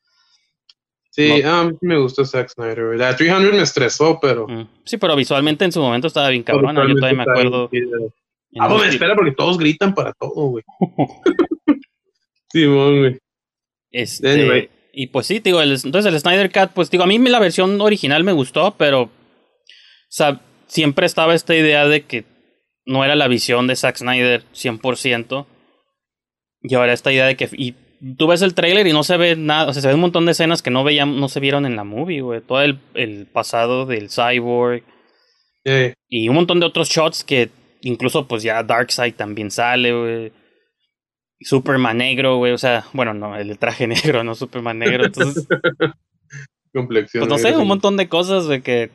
[1.10, 1.50] Sí, no.
[1.50, 2.96] a mí sí me gusta Zack Snyder.
[2.96, 4.48] La 300 me estresó, pero.
[4.48, 7.68] mm, sí, pero visualmente en su momento estaba bien cabrona, yo todavía me acuerdo.
[8.58, 10.64] Ah, pues espera porque todos gritan para todo, güey.
[12.50, 13.18] Simón, güey.
[13.90, 14.70] Este, Anyway.
[14.92, 17.80] Y pues sí, digo, el- entonces el Snyder Cut, pues digo, a mí la versión
[17.80, 19.10] original me gustó, pero o
[20.08, 22.24] sea, siempre estaba esta idea de que
[22.84, 25.46] no era la visión de Zack Snyder 100%.
[26.62, 27.48] Y ahora esta idea de que...
[27.52, 27.74] Y
[28.18, 30.26] tú ves el trailer y no se ve nada, o sea, se ve un montón
[30.26, 32.40] de escenas que no veían, no se vieron en la movie, güey.
[32.40, 34.82] Todo el, el pasado del cyborg
[35.64, 35.94] Yeah.
[36.08, 37.48] y un montón de otros shots que
[37.82, 40.32] incluso pues ya Darkseid también sale, güey.
[41.44, 45.46] Superman negro, güey, o sea, bueno, no, el traje negro, no Superman negro, entonces,
[46.72, 47.20] Complexión.
[47.26, 48.90] pues no sé, un montón de cosas de que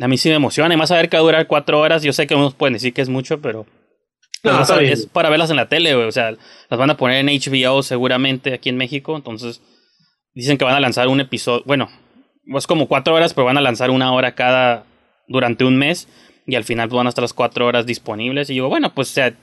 [0.00, 2.12] a mí sí me emociona, y más saber que va a durar cuatro horas, yo
[2.12, 3.66] sé que unos pueden decir que es mucho, pero
[4.42, 7.28] No, es- para verlas en la tele, güey, o sea, las van a poner en
[7.28, 9.60] HBO seguramente aquí en México, entonces
[10.34, 11.88] dicen que van a lanzar un episodio, bueno,
[12.56, 14.84] es como cuatro horas, pero van a lanzar una hora cada
[15.28, 16.08] durante un mes
[16.46, 19.12] y al final van a estar las cuatro horas disponibles y digo, bueno, pues o
[19.12, 19.34] sea,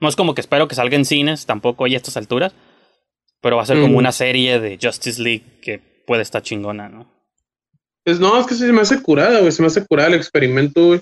[0.00, 2.54] no es como que espero que salga en cines, tampoco hay a estas alturas,
[3.40, 7.12] pero va a ser como una serie de Justice League que puede estar chingona, ¿no?
[8.04, 9.50] Pues no, es que se me hace curada, güey.
[9.50, 11.00] Se me hace curada el experimento, güey.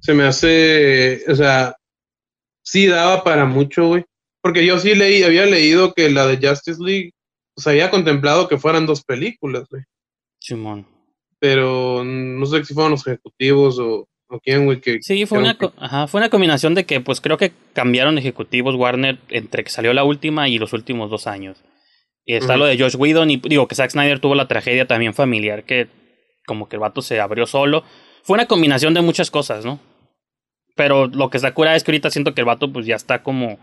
[0.00, 1.76] Se me hace, o sea,
[2.62, 4.04] sí daba para mucho, güey.
[4.40, 7.12] Porque yo sí leí, había leído que la de Justice League,
[7.54, 9.82] pues había contemplado que fueran dos películas, güey.
[10.40, 10.86] Simón.
[11.38, 14.98] Pero no sé si fueron los ejecutivos o, o quién, güey, que...
[15.00, 19.18] Sí, fue una, ajá, fue una combinación de que pues creo que cambiaron ejecutivos Warner
[19.28, 21.64] entre que salió la última y los últimos dos años.
[22.24, 25.14] Y está lo de Josh Whedon y digo que Zack Snyder tuvo la tragedia también
[25.14, 25.88] familiar que
[26.46, 27.84] como que el vato se abrió solo.
[28.22, 29.80] fue una combinación de muchas cosas, ¿no?
[30.76, 33.22] Pero lo que está cura es que ahorita siento que el vato pues ya está
[33.22, 33.58] como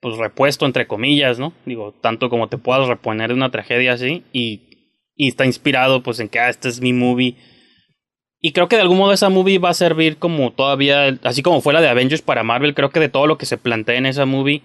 [0.00, 1.52] pues repuesto entre comillas, ¿no?
[1.66, 6.20] Digo, tanto como te puedas reponer de una tragedia así y, y está inspirado pues
[6.20, 7.36] en que ah, este es mi movie.
[8.40, 11.60] Y creo que de algún modo esa movie va a servir como todavía, así como
[11.60, 14.06] fue la de Avengers para Marvel, creo que de todo lo que se plantea en
[14.06, 14.62] esa movie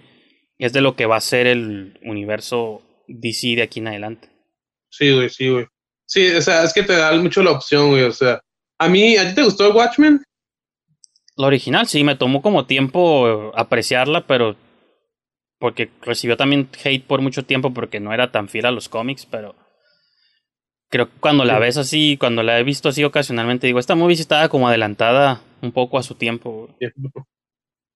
[0.58, 4.28] es de lo que va a ser el universo DC de aquí en adelante.
[4.90, 5.66] Sí, güey, sí, güey.
[6.06, 8.04] Sí, o sea, es que te da mucho la opción, güey.
[8.04, 8.40] O sea,
[8.78, 10.22] a mí, ¿a ti te gustó Watchmen?
[11.36, 14.54] La original, sí, me tomó como tiempo apreciarla, pero
[15.58, 19.26] porque recibió también hate por mucho tiempo porque no era tan fiel a los cómics,
[19.26, 19.56] pero
[20.88, 24.16] creo que cuando la ves así, cuando la he visto así ocasionalmente, digo, esta movie
[24.16, 26.68] sí estaba como adelantada un poco a su tiempo.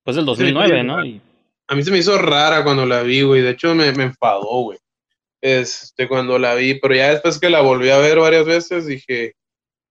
[0.05, 1.05] Pues del 2009, ¿no?
[1.05, 1.21] Y...
[1.69, 3.43] A mí se me hizo rara cuando la vi, güey.
[3.43, 4.79] De hecho, me, me enfadó, güey.
[5.41, 9.35] Este, cuando la vi, pero ya después que la volví a ver varias veces, dije,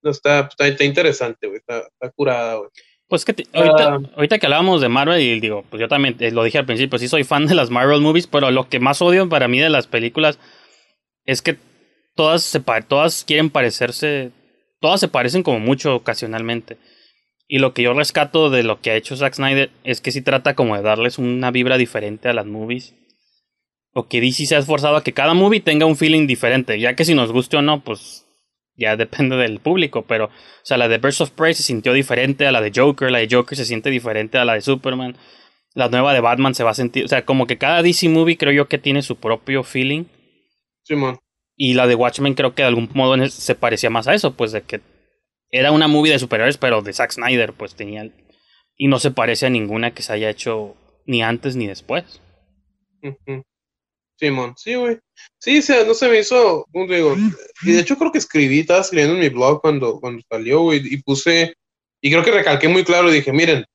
[0.01, 1.59] no, está, está, interesante, güey.
[1.59, 2.69] Está, está curada, güey.
[3.07, 6.43] Pues que ahorita, ahorita, que hablábamos de Marvel, y digo, pues yo también eh, lo
[6.43, 9.29] dije al principio, sí soy fan de las Marvel movies, pero lo que más odio
[9.29, 10.39] para mí de las películas
[11.25, 11.57] es que
[12.17, 14.31] todas, se, todas quieren parecerse,
[14.81, 16.77] todas se parecen como mucho ocasionalmente.
[17.47, 20.21] Y lo que yo rescato de lo que ha hecho Zack Snyder es que sí
[20.21, 22.93] trata como de darles una vibra diferente a las movies.
[23.93, 26.95] O que DC se ha esforzado a que cada movie tenga un feeling diferente, ya
[26.95, 28.25] que si nos guste o no, pues
[28.75, 30.31] ya depende del público, pero, o
[30.63, 33.29] sea, la de Birds of Prey se sintió diferente a la de Joker, la de
[33.31, 35.17] Joker se siente diferente a la de Superman,
[35.73, 38.37] la nueva de Batman se va a sentir, o sea, como que cada DC movie
[38.37, 40.05] creo yo que tiene su propio feeling.
[40.83, 41.19] Simón.
[41.57, 44.51] Y la de Watchmen creo que de algún modo se parecía más a eso, pues
[44.51, 44.79] de que
[45.49, 48.09] era una movie de superhéroes, pero de Zack Snyder, pues tenía,
[48.77, 52.21] y no se parece a ninguna que se haya hecho ni antes ni después.
[54.19, 54.99] Simón, sí, güey.
[55.39, 57.15] Sí, o sea, no se me hizo, ¿cómo digo?
[57.63, 60.81] Y de hecho creo que escribí, estaba escribiendo en mi blog cuando, cuando salió, güey,
[60.83, 61.55] y puse,
[62.01, 63.65] y creo que recalqué muy claro, dije, miren,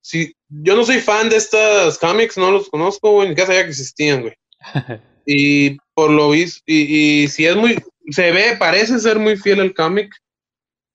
[0.00, 3.64] si yo no soy fan de estas cómics, no los conozco, güey, ni que sabía
[3.64, 4.34] que existían, güey.
[5.26, 7.78] y por lo visto, y, y si es muy,
[8.10, 10.14] se ve, parece ser muy fiel al cómic.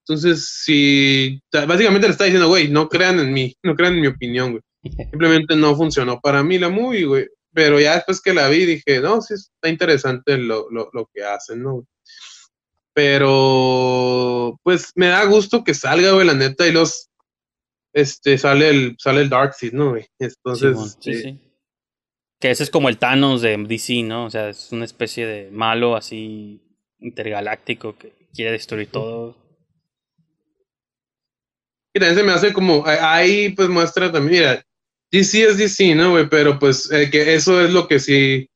[0.06, 4.06] Entonces, si básicamente le está diciendo, güey, no crean en mí, no crean en mi
[4.06, 4.62] opinión, güey.
[5.10, 7.26] Simplemente no funcionó para mí la movie, güey
[7.58, 11.24] pero ya después que la vi dije, no, sí está interesante lo, lo, lo que
[11.24, 11.84] hacen, ¿no?
[12.92, 17.08] Pero, pues me da gusto que salga, güey, la neta, y los,
[17.92, 20.06] este, sale el, sale el Darkseid, ¿no, güey?
[20.20, 21.40] Entonces, sí, sí, sí.
[22.40, 24.26] Que ese es como el Thanos de DC, ¿no?
[24.26, 26.62] O sea, es una especie de malo así
[27.00, 29.36] intergaláctico que quiere destruir todo.
[31.94, 34.62] Y también se me hace como, ahí pues muestra también, mira,
[35.10, 36.28] DC es DC, ¿no, güey?
[36.28, 38.48] Pero pues eh, que eso es lo que sí,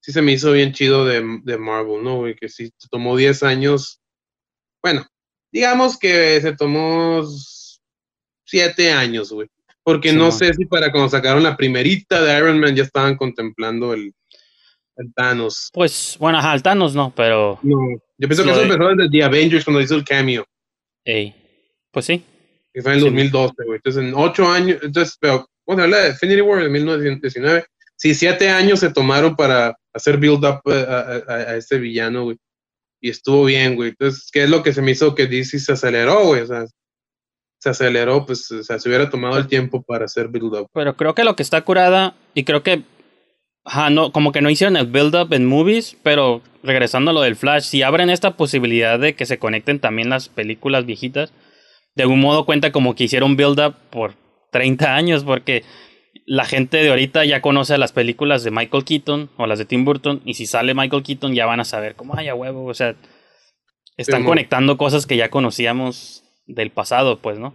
[0.00, 2.34] sí se me hizo bien chido de, Marvel, ¿no, güey?
[2.34, 4.00] Que sí tomó 10 años.
[4.82, 5.06] Bueno,
[5.52, 7.24] digamos que se tomó
[8.46, 9.48] 7 años, güey.
[9.84, 13.92] Porque no sé si para cuando sacaron la primerita de Iron Man ya estaban contemplando
[13.94, 14.12] el,
[14.96, 15.70] el Thanos.
[15.72, 17.58] Pues, bueno, ajá, el Thanos no, pero.
[17.62, 17.78] No,
[18.18, 20.46] yo pienso que eso empezó desde The Avengers cuando hizo el cameo.
[21.04, 21.34] Ey,
[21.90, 22.24] pues sí.
[22.72, 23.76] Que fue en el 2012, güey.
[23.76, 27.64] Entonces, en 8 años, entonces, pero bueno, habla de Infinity War de 1919.
[27.96, 32.36] Sí, siete años se tomaron para hacer build up eh, a, a, este villano, güey.
[33.00, 33.90] Y estuvo bien, güey.
[33.90, 36.42] Entonces, ¿qué es lo que se me hizo que DC se aceleró, güey?
[36.42, 36.64] O sea,
[37.62, 40.66] se aceleró, pues, o sea, se hubiera tomado el tiempo para hacer build up.
[40.74, 42.82] Pero creo que lo que está curada, y creo que,
[43.64, 47.20] ajá, no, como que no hicieron el build up en movies, pero regresando a lo
[47.20, 51.32] del Flash, si abren esta posibilidad de que se conecten también las películas viejitas,
[51.94, 54.16] de algún modo cuenta como que hicieron build up por
[54.50, 55.62] 30 años, porque
[56.26, 59.84] la gente de ahorita ya conoce las películas de Michael Keaton o las de Tim
[59.84, 62.74] Burton, y si sale Michael Keaton ya van a saber cómo, ay, a huevo, o
[62.74, 62.96] sea,
[63.96, 67.54] están conectando cosas que ya conocíamos del pasado, pues, ¿no?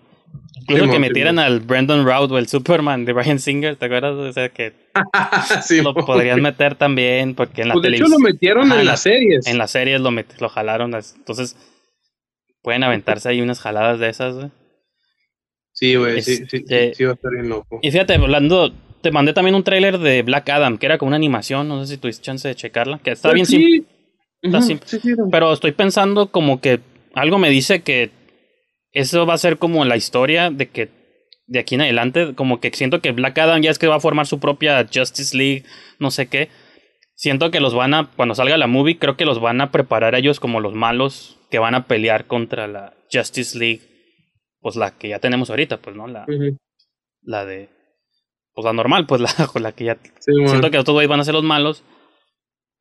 [0.61, 4.15] Incluso que metieran al Brandon Routh o el Superman de Brian Singer, ¿te acuerdas?
[4.15, 4.73] O sea, que
[5.83, 8.11] lo podrían meter también, porque en la pues televisión.
[8.11, 9.47] lo metieron en, las series.
[9.47, 11.55] En las series lo, lo jalaron, entonces
[12.61, 14.51] pueden aventarse ahí unas jaladas de esas, güey.
[15.71, 17.79] Sí, güey, sí, sí, este, sí, va a estar bien loco.
[17.81, 21.17] Y fíjate, hablando, te mandé también un tráiler de Black Adam, que era como una
[21.17, 23.83] animación, no sé si tuviste chance de checarla, que está pues bien
[24.61, 24.89] simple.
[25.31, 26.79] pero estoy pensando como que
[27.13, 28.16] algo me dice que
[28.99, 30.89] eso va a ser como la historia de que
[31.47, 34.01] de aquí en adelante, como que siento que Black Adam ya es que va a
[34.01, 35.63] formar su propia Justice League,
[35.97, 36.49] no sé qué.
[37.15, 40.13] Siento que los van a, cuando salga la movie, creo que los van a preparar
[40.13, 43.81] a ellos como los malos que van a pelear contra la Justice League
[44.59, 46.07] pues la que ya tenemos ahorita, pues, ¿no?
[46.07, 46.25] La,
[47.21, 47.69] la de,
[48.53, 49.31] pues la normal, pues la,
[49.61, 49.97] la que ya...
[50.19, 51.83] siento que estos van a ser los malos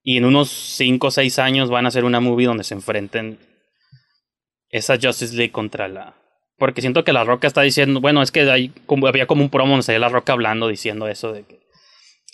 [0.02, 3.38] y en unos 5 o 6 años van a ser una movie donde se enfrenten
[4.70, 6.14] esa Justice League contra la.
[6.58, 9.50] Porque siento que la Roca está diciendo, bueno, es que hay, como, había como un
[9.50, 11.60] promo donde salía la Roca hablando, diciendo eso de que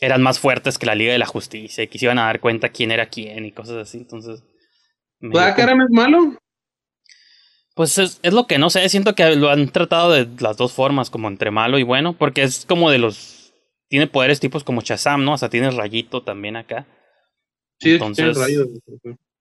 [0.01, 2.41] eran más fuertes que la Liga de la Justicia y que se iban a dar
[2.41, 3.99] cuenta quién era quién y cosas así.
[3.99, 4.43] Entonces.
[5.21, 6.37] ¿Black como- Adam es malo?
[7.75, 10.73] Pues es, es lo que no sé, siento que lo han tratado de las dos
[10.73, 13.53] formas, como entre malo y bueno, porque es como de los...
[13.89, 15.35] Tiene poderes tipos como Shazam, ¿no?
[15.35, 16.87] O sea, tiene rayito también acá.
[17.81, 18.69] Sí, Entonces- tiene rayos.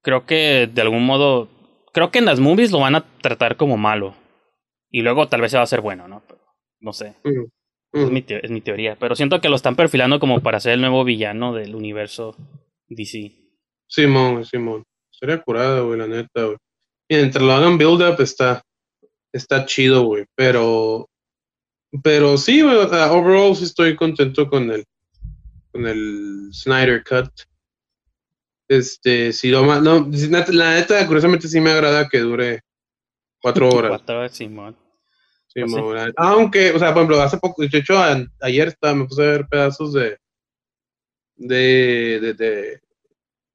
[0.02, 1.50] Creo que de algún modo...
[1.94, 4.16] Creo que en las movies lo van a tratar como malo.
[4.90, 6.22] Y luego tal vez se va a hacer bueno, ¿no?
[6.28, 6.42] Pero
[6.80, 7.16] no sé,
[7.94, 8.14] Mm, es mm.
[8.14, 8.96] mi, es mi teoría.
[9.00, 12.36] Pero siento que lo están perfilando como para ser el nuevo villano del universo
[12.88, 13.34] DC.
[13.88, 14.84] Simón, Simón.
[15.12, 16.58] Sería curada, güey, la neta, güey.
[17.10, 18.62] Y entre lo hagan build up está,
[19.34, 20.26] está chido, güey.
[20.36, 21.10] Pero,
[22.02, 24.86] pero sí, güey, sea, overall sí estoy contento con el,
[25.72, 27.30] con el Snyder Cut.
[28.72, 30.10] Este, si lo ma- no,
[30.54, 32.62] la neta, curiosamente sí me agrada que dure
[33.42, 33.90] cuatro horas.
[33.90, 34.78] Cuatro horas, Simón.
[35.48, 36.14] Sí, Pues sí.
[36.16, 39.26] Aunque, o sea, por ejemplo, hace poco, de hecho, a- ayer estaba, me puse a
[39.32, 40.18] ver pedazos de.
[41.36, 42.20] de.
[42.22, 42.34] de.
[42.34, 42.82] de.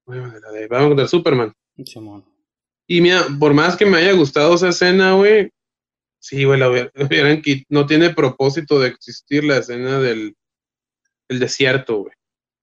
[0.05, 1.51] de, contra Superman.
[1.83, 2.23] Simón.
[2.85, 5.49] Y mira, por más que me haya gustado esa escena, güey,
[6.19, 10.35] sí, güey, la hubiera- hubieran quit- No tiene propósito de existir la escena del.
[11.27, 12.13] el desierto, güey.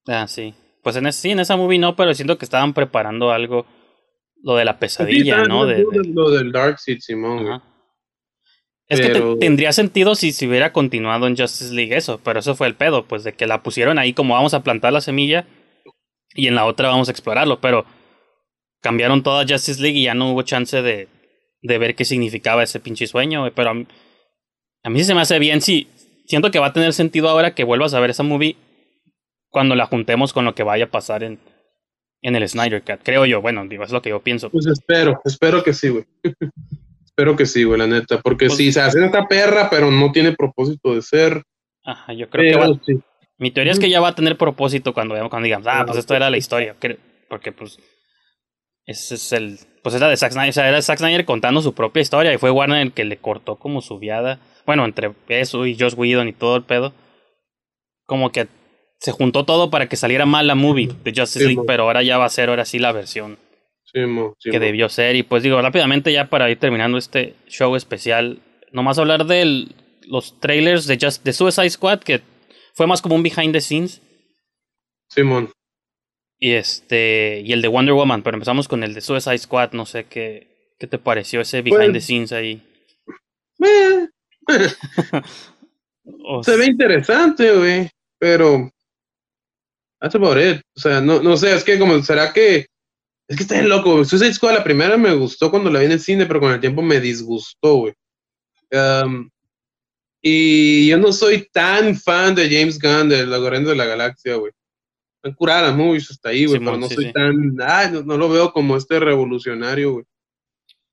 [0.07, 0.55] Ah, sí.
[0.85, 3.67] Pues en ese, sí, en esa movie no, pero siento que estaban preparando algo,
[4.43, 5.67] lo de la pesadilla, Sí, ¿no?
[5.67, 7.49] De, de- Lo del Dark Seed, Simón.
[7.49, 7.65] Ajá.
[8.87, 12.55] Es que te- tendría sentido si se hubiera continuado en Justice League eso, pero eso
[12.55, 15.47] fue el pedo, pues de que la pusieron ahí como vamos a plantar la semilla
[16.35, 17.87] y en la otra vamos a explorarlo, pero
[18.83, 21.09] cambiaron toda Justice League y ya no hubo chance de,
[21.63, 23.87] de ver qué significaba ese pinche sueño, pero a mí,
[24.83, 25.89] a mí sí se me hace bien, sí,
[26.27, 28.57] siento que va a tener sentido ahora que vuelvas a ver esa movie
[29.55, 31.39] cuando la juntemos con lo que vaya a pasar en,
[32.23, 34.51] en el Snyder Cut, creo yo, bueno, digo, es lo que yo pienso.
[34.51, 36.05] Pues espero, espero que sí, güey.
[37.05, 38.21] espero que sí, güey, la neta.
[38.21, 41.45] Porque Pues- sí, se hace esta perra, pero no tiene propósito de ser.
[41.85, 42.99] Ajá, yo creo que va, sí.
[43.39, 46.17] Mi teoría es que ya va a tener propósito cuando, cuando digamos, ah, pues esto
[46.17, 46.75] era la historia.
[47.29, 47.79] Porque, pues,
[48.87, 49.59] ese es el.
[49.85, 50.51] Pues era de Zack Snyder.
[50.51, 53.19] O sea, era Zack Snyder contando su propia historia y fue Warner el que le
[53.19, 54.41] cortó como su viada.
[54.67, 56.93] Bueno, entre eso y Josh Whedon y todo el pedo.
[58.07, 58.49] Como que
[58.99, 62.03] se juntó todo para que saliera mal la movie de Justice Sí, League, pero ahora
[62.03, 63.39] ya va a ser ahora sí la versión
[63.85, 65.15] Sí, mo, sí, que debió ser.
[65.15, 68.41] Y pues digo, rápidamente ya para ir terminando este show especial,
[68.73, 69.69] nomás hablar de
[70.09, 72.21] los trailers de, Just, de Suicide Squad, que
[72.75, 74.03] fue más como un behind the scenes.
[75.09, 75.51] Simón.
[76.41, 77.43] Y este.
[77.45, 79.73] Y el de Wonder Woman, pero empezamos con el de Suicide Squad.
[79.73, 82.63] No sé qué, qué te pareció ese behind the scenes ahí.
[83.65, 84.09] Eh,
[86.27, 87.89] O se ve interesante, güey.
[88.19, 88.71] Pero.
[90.05, 90.61] That's about it.
[90.77, 92.67] O sea, no, no sé, es que como, ¿será que.
[93.27, 94.05] Es que está bien loco.
[94.05, 96.61] Suicide Squad, la primera me gustó cuando la vi en el cine, pero con el
[96.61, 97.95] tiempo me disgustó, güey.
[98.71, 99.31] Um,
[100.21, 104.35] y yo no soy tan fan de James Gunn, de La Guardianes de la Galaxia,
[104.35, 104.53] güey.
[105.17, 107.13] Están curadas las movies hasta ahí, güey, Simón, pero no sí, soy sí.
[107.15, 107.57] tan.
[107.67, 110.05] Ay, no, no lo veo como este revolucionario, güey.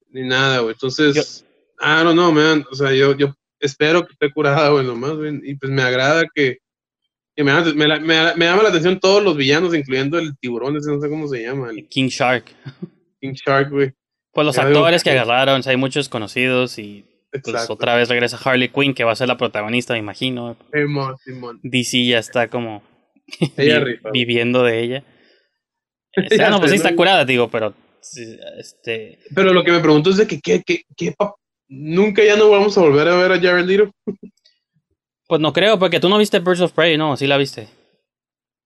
[0.08, 0.72] Ni nada, güey.
[0.72, 1.46] Entonces,
[1.82, 2.66] I don't know, man.
[2.72, 5.38] O sea, yo, yo espero que esté curada, güey, nomás, güey.
[5.44, 6.60] Y pues me agrada que.
[7.36, 10.92] Que me, me, me, me llama la atención todos los villanos, incluyendo el tiburón, ese
[10.92, 12.46] no sé cómo se llama, el King Shark.
[13.20, 13.92] King Shark, güey.
[14.34, 16.78] Pues los actores que que- agarraron, o sea, hay muchos conocidos.
[16.80, 17.06] Y
[17.44, 20.58] pues otra vez regresa Harley Quinn, que va a ser la protagonista, me imagino.
[20.74, 21.60] Simón, Simón.
[21.64, 22.82] DC ya está como
[23.58, 25.04] Ella vi- rifa, viviendo de ella.
[26.14, 27.74] Este, Ya no, pues sí está curada, digo, pero.
[28.58, 29.20] Este.
[29.34, 31.36] Pero lo que me pregunto es de que, ¿qué, qué, qué pa-
[31.70, 33.92] nunca ya no vamos a volver a ver a Jared Leto.
[35.32, 37.70] Pues no creo, porque tú no viste Birds of Prey, no, sí la viste.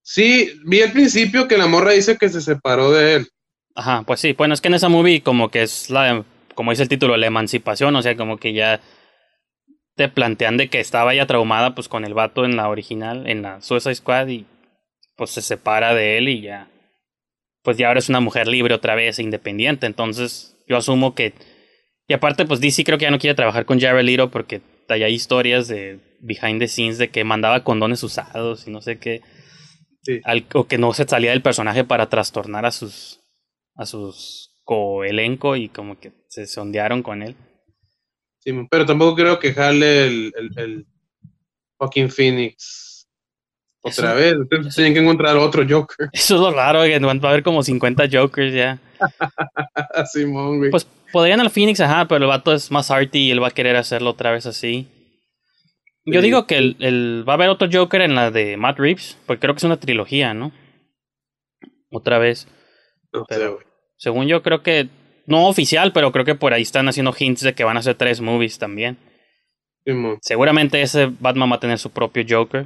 [0.01, 3.27] Sí, vi al principio que la morra dice que se separó de él.
[3.75, 6.25] Ajá, pues sí, bueno, es que en esa movie como que es la,
[6.55, 8.81] como dice el título, la emancipación, o sea, como que ya
[9.95, 13.43] te plantean de que estaba ya traumada pues con el vato en la original, en
[13.43, 14.47] la Suicide Squad y
[15.15, 16.67] pues se separa de él y ya,
[17.61, 21.35] pues ya ahora es una mujer libre otra vez, e independiente, entonces yo asumo que,
[22.07, 25.13] y aparte pues DC creo que ya no quiere trabajar con Jared Leto porque hay
[25.13, 29.21] historias de behind the scenes de que mandaba condones usados y no sé qué
[30.03, 30.21] Sí.
[30.23, 33.21] al- o que no se salía del personaje para trastornar a sus
[33.75, 37.35] a sus coelenco y como que se sondearon con él.
[38.39, 40.87] Sí, pero tampoco creo que jale el, el, el
[41.79, 43.07] fucking Phoenix
[43.81, 44.33] otra Eso- vez.
[44.33, 46.09] Entonces tienen que encontrar otro Joker.
[46.13, 48.79] Eso es lo raro, que va a haber como 50 Jokers ya.
[50.13, 50.71] Simón, güey.
[50.71, 53.51] Pues podrían al Phoenix, ajá, pero el vato es más arty y él va a
[53.51, 54.87] querer hacerlo otra vez así.
[56.05, 56.25] Yo Sí.
[56.27, 59.39] digo que el, el- va a haber otro Joker en la de Matt Reeves, porque
[59.41, 60.51] creo que es una trilogía, ¿no?
[61.91, 62.47] Otra vez.
[63.13, 63.65] no sé, pero- güey.
[63.97, 64.89] Según yo creo que
[65.25, 67.95] no oficial, pero creo que por ahí están haciendo hints de que van a hacer
[67.95, 68.97] tres movies también.
[70.21, 72.65] Seguramente ese Batman va a tener su propio Joker.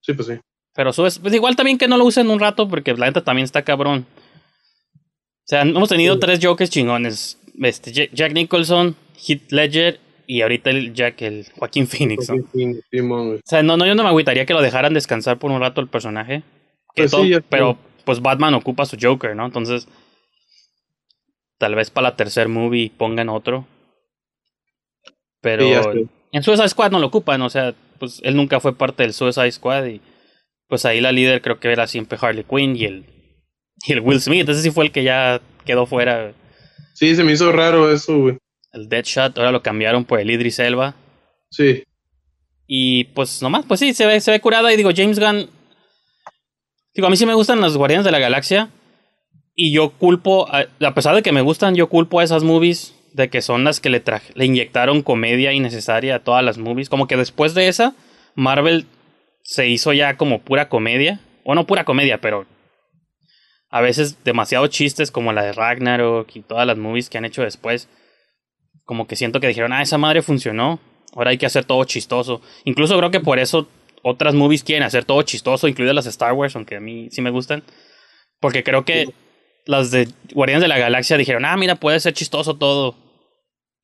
[0.00, 0.34] Sí, pues sí.
[0.74, 3.44] Pero subes, pues igual también que no lo usen un rato, porque la neta también
[3.44, 4.04] está cabrón.
[4.96, 6.20] O sea, hemos tenido Sí.
[6.20, 7.40] tres Jokers chingones.
[7.62, 8.96] Este, Ja- Jack Nicholson,
[9.26, 12.36] Heath Ledger y ahorita el Jack, el Joaquín Phoenix, ¿no?
[12.52, 13.36] Sí, Simón.
[13.36, 15.80] O sea, no, no, yo no me agüitaría que lo dejaran descansar por un rato
[15.80, 16.42] el personaje.
[16.94, 19.46] Que Pues sí, todo- pero pues Batman ocupa su Joker, ¿no?
[19.46, 19.88] Entonces,
[21.58, 23.66] tal vez para la tercer movie pongan otro.
[25.40, 29.02] Pero Sí, en Suicide Squad no lo ocupan, o sea, pues él nunca fue parte
[29.02, 30.00] del Suicide Squad y
[30.68, 33.04] pues ahí la líder creo que era siempre Harley Quinn y el,
[33.86, 36.32] y el Will Smith, ese sí fue el que ya quedó fuera,
[36.94, 38.38] Sí, se me hizo raro eso, güey.
[38.74, 40.94] El Deadshot, ahora lo cambiaron por el Idris Elba.
[41.50, 41.84] Sí.
[42.66, 44.72] Y pues nomás, pues sí, se ve, se ve curada.
[44.72, 45.48] Y digo, James Gunn.
[46.94, 48.70] Digo, a mí sí me gustan los Guardianes de la Galaxia.
[49.54, 52.94] Y yo culpo, a, a pesar de que me gustan, yo culpo a esas movies
[53.12, 56.88] de que son las que le, traje, le inyectaron comedia innecesaria a todas las movies.
[56.88, 57.94] Como que después de esa,
[58.34, 58.86] Marvel
[59.42, 61.20] se hizo ya como pura comedia.
[61.44, 62.46] O no pura comedia, pero
[63.70, 67.42] a veces demasiado chistes como la de Ragnarok y todas las movies que han hecho
[67.42, 67.88] después.
[68.84, 70.80] Como que siento que dijeron, ah, esa madre funcionó.
[71.14, 72.42] Ahora hay que hacer todo chistoso.
[72.64, 73.68] Incluso creo que por eso
[74.02, 77.30] otras movies quieren hacer todo chistoso, incluidas las Star Wars, aunque a mí sí me
[77.30, 77.62] gustan.
[78.40, 79.08] Porque creo que
[79.64, 82.96] las de Guardianes de la Galaxia dijeron, ah, mira, puede ser chistoso todo.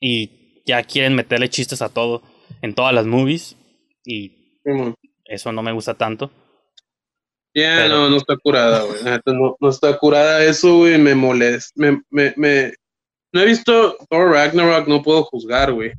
[0.00, 2.22] Y ya quieren meterle chistes a todo
[2.62, 3.56] en todas las movies.
[4.04, 4.60] Y
[5.24, 6.30] eso no me gusta tanto.
[7.54, 8.98] Ya, no, no está curada, güey.
[9.26, 10.98] No, no está curada eso, güey.
[10.98, 11.72] Me molesta.
[11.74, 12.74] Me, me, me...
[13.32, 15.92] No he visto Thor Ragnarok, no puedo juzgar, güey.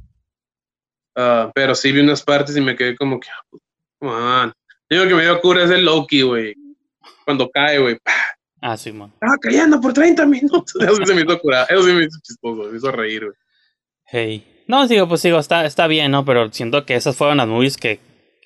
[1.15, 3.61] Ah, pero sí vi unas partes y me quedé como que, ah, pues,
[3.99, 4.53] come on.
[4.89, 6.55] Único que me dio cura es el Loki, güey.
[7.23, 7.97] Cuando cae, güey.
[8.61, 9.11] Ah, sí, man.
[9.13, 10.75] Estaba cayendo por 30 minutos.
[10.81, 11.65] Eso sí se me hizo curar.
[11.69, 12.69] Eso sí me hizo chistoso.
[12.69, 13.37] Me hizo reír, güey.
[14.05, 14.63] Hey.
[14.67, 16.23] No, digo, pues digo, está, está bien, ¿no?
[16.25, 17.99] Pero siento que esas fueron las movies que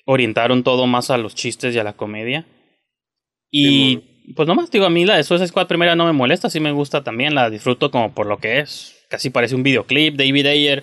[0.06, 2.46] orientaron todo más a los chistes y a la comedia.
[3.50, 6.58] Y pues nomás, digo, a mí la de Suicide Squad primera no me molesta, sí
[6.60, 9.04] me gusta también, la disfruto como por lo que es.
[9.08, 10.16] Casi parece un videoclip.
[10.16, 10.82] David Ayer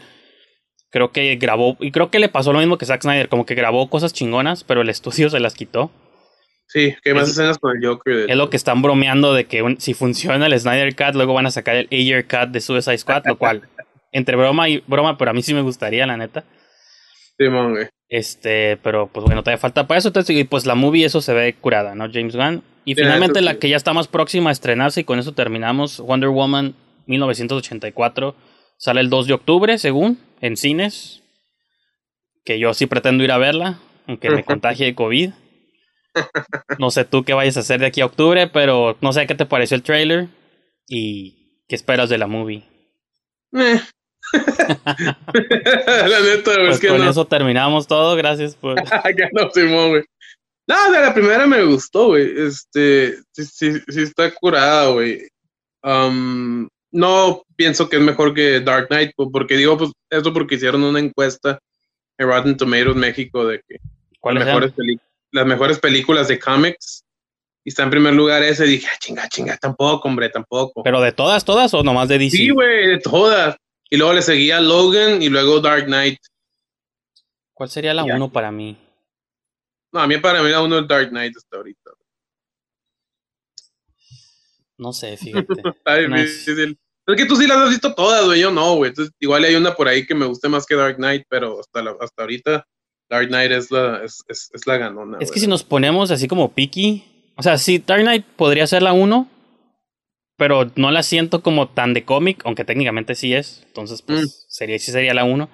[0.89, 3.55] creo que grabó, y creo que le pasó lo mismo que Zack Snyder, como que
[3.55, 5.91] grabó cosas chingonas, pero el estudio se las quitó.
[6.67, 8.29] Sí, que hay más Es- escenas con el Joker.
[8.29, 11.45] Es lo que están bromeando de que un- si funciona el Snyder Cut, luego van
[11.47, 13.61] a sacar el Ayer Cut de Suicide Squad, lo cual,
[14.11, 16.43] entre broma y broma, pero a mí sí me gustaría, la neta.
[17.37, 17.87] Simón, güey.
[18.07, 20.09] Este, pero pues bueno, todavía falta para eso.
[20.09, 22.07] Entonces, y pues la movie, eso se ve curada, ¿no?
[22.11, 22.63] James Gunn.
[22.85, 26.29] Y finalmente la que ya está más próxima a estrenarse, y con eso terminamos, Wonder
[26.29, 26.75] Woman
[27.07, 28.35] 1984.
[28.77, 31.21] Sale el 2 de octubre, según, en cines.
[32.43, 35.31] Que yo sí pretendo ir a verla, aunque me contagie de COVID.
[36.77, 39.35] No sé tú qué vayas a hacer de aquí a octubre, pero no sé qué
[39.35, 40.27] te pareció el trailer
[40.87, 42.63] y qué esperas de la movie.
[43.53, 43.79] Eh.
[44.33, 47.09] la neta, Pues es que con no.
[47.09, 48.15] eso terminamos todo.
[48.15, 48.75] Gracias por.
[48.83, 50.03] Ya no, Simón, güey.
[50.67, 52.31] No, de la primera me gustó, güey.
[52.47, 55.27] Este, sí, sí, sí está curada, güey.
[55.83, 60.55] Um, no pienso que es mejor que Dark Knight, po- porque digo, pues, eso porque
[60.55, 61.59] hicieron una encuesta
[62.17, 63.77] en Rotten Tomatoes México de que
[64.19, 64.99] ¿Cuáles las mejores, peli-
[65.31, 67.03] las mejores películas de cómics.
[67.65, 68.65] Y está en primer lugar ese.
[68.65, 70.83] Dije, ah, chinga, chinga, tampoco, hombre, tampoco.
[70.83, 72.37] ¿Pero de todas, todas o nomás de DC?
[72.37, 73.55] sí, güey, de todas.
[73.89, 76.19] Y luego le seguía Logan y luego Dark Knight.
[77.53, 78.15] ¿Cuál sería la Ya.
[78.15, 78.77] uno para mí?
[79.93, 81.91] No, a mí para mí la uno es Dark Knight hasta ahorita.
[84.77, 85.53] No sé, fíjate.
[85.77, 86.77] Está difícil.
[87.05, 88.41] Es que tú sí las has visto todas, güey.
[88.41, 88.89] Yo no, güey.
[88.89, 91.81] Entonces, igual hay una por ahí que me guste más que Dark Knight, pero hasta,
[91.83, 92.65] la- hasta ahorita
[93.09, 95.17] Dark Knight es la, es, es, es la ganona.
[95.19, 98.81] es que si nos ponemos así como picky, o sea, sí, Dark Knight podría ser
[98.81, 99.29] la uno,
[100.37, 103.63] pero no la siento como tan de cómic, aunque técnicamente sí es.
[103.67, 104.27] Entonces, pues Mm.
[104.47, 105.49] sería, sí sería la uno.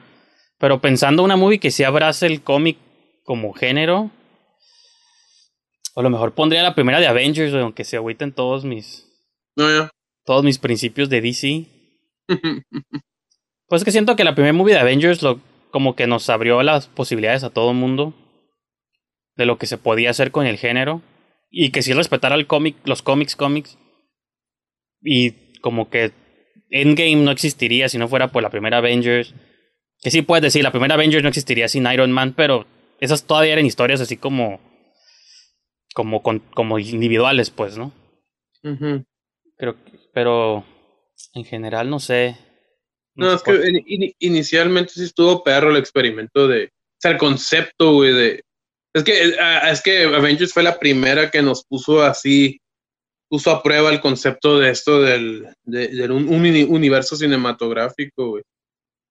[0.60, 2.78] Pero pensando una movie que sí abrace el cómic
[3.24, 4.12] como género,
[6.00, 9.06] o a lo mejor pondría la primera de Avengers, güey, aunque se agüiten todos mis,
[9.58, 9.90] No, ya.
[10.24, 11.66] todos mis principios de DC.
[13.68, 15.42] Pues es que siento que la primera movie de Avengers lo,
[15.72, 18.16] como que nos abrió las posibilidades a todo el mundo
[19.36, 21.04] de lo que se podía hacer con el género
[21.52, 23.78] y que sí respetara el cómic, los cómics, cómics
[25.04, 26.14] y como que
[26.72, 29.36] Endgame no existiría si no fuera por la primera Avengers.
[30.02, 32.66] Que sí puedes decir, la primera Avengers no existiría sin Iron Man, pero
[33.00, 34.60] esas todavía eran historias así como
[35.94, 37.92] como con, como individuales, pues, ¿no?
[38.64, 39.06] Ujú.
[39.58, 39.76] Creo
[40.14, 40.64] pero
[41.34, 42.38] en general no sé.
[43.16, 46.66] No, sé es que cuál- in- in- inicialmente sí estuvo perro el experimento de.
[46.66, 48.42] O sea, el concepto, güey, de.
[48.94, 52.60] Es que, eh, ah, es que Avengers fue la primera que nos puso así
[53.32, 58.30] puso a prueba el concepto de esto del, de, del un, un uni- universo cinematográfico,
[58.30, 58.44] güey.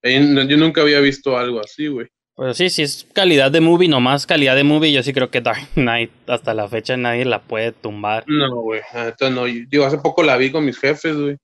[0.02, 2.08] Yo nunca había visto algo así, güey.
[2.38, 4.92] Pero sí, sí es calidad de movie, nomás calidad de movie.
[4.92, 8.22] Yo sí creo que Dark Knight hasta la fecha nadie la puede tumbar.
[8.28, 8.80] No, güey.
[9.32, 9.46] no.
[9.48, 11.36] Yo hace poco la vi con mis jefes, güey.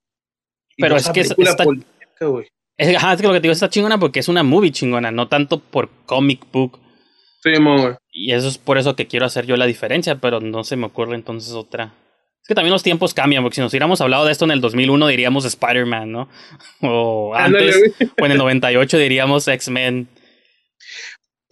[0.79, 2.47] Pero es que es- está- política, güey.
[2.77, 5.11] Es, ajá, es que lo que te digo está chingona porque es una movie chingona,
[5.11, 6.81] no tanto por comic book.
[7.43, 7.95] Sí, güey.
[8.13, 10.87] Y eso es por eso que quiero hacer yo la diferencia, pero no se me
[10.87, 11.93] ocurre entonces otra.
[12.43, 14.61] Es que también los tiempos cambian, porque si nos hubiéramos hablado de esto en el
[14.61, 16.29] 2001 diríamos Spider-Man, ¿no?
[16.83, 18.11] O Ándale, antes, güey.
[18.21, 20.09] o en el 98 diríamos X-Men.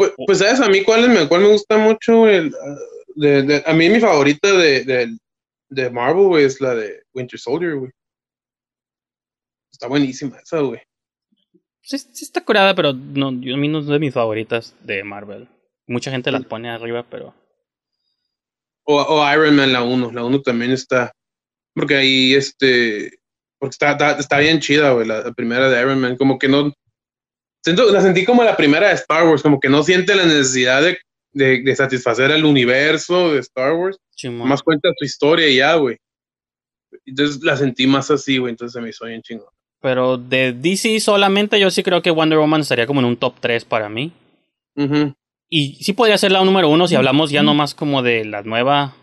[0.02, 0.60] Pues, pues, ¿sabes?
[0.60, 2.26] A mí, ¿cuál, me, cuál me gusta mucho?
[2.28, 2.76] El, ah,
[3.14, 5.16] de, de- a mí, mi favorita de, de,
[5.68, 7.90] de Marvel, güey, es la de Winter Soldier, güey.
[9.72, 10.80] Está buenísima esa, güey.
[11.82, 15.02] Sí, sí está curada, pero no, yo, a mí no es de mis favoritas de
[15.04, 15.48] Marvel.
[15.86, 17.34] Mucha gente las pone arriba, pero...
[18.84, 20.12] O, o Iron Man, la 1.
[20.12, 21.12] La 1 también está.
[21.74, 23.18] Porque ahí, este.
[23.58, 26.16] Porque está, está, está bien chida, güey, la, la primera de Iron Man.
[26.16, 26.72] Como que no.
[27.62, 30.82] Siento, la sentí como la primera de Star Wars, como que no siente la necesidad
[30.82, 30.98] de,
[31.32, 33.98] de, de satisfacer el universo de Star Wars.
[34.16, 34.48] chimón.
[34.48, 35.96] Más cuenta su historia y ya, güey.
[37.06, 38.50] Entonces la sentí más así, güey.
[38.50, 39.48] Entonces se me hizo bien chingón.
[39.80, 43.34] Pero de DC solamente yo sí creo que Wonder Woman estaría como en un top
[43.40, 44.12] 3 para mí.
[45.48, 48.94] Y sí podría ser la número uno si hablamos ya nomás como de la nueva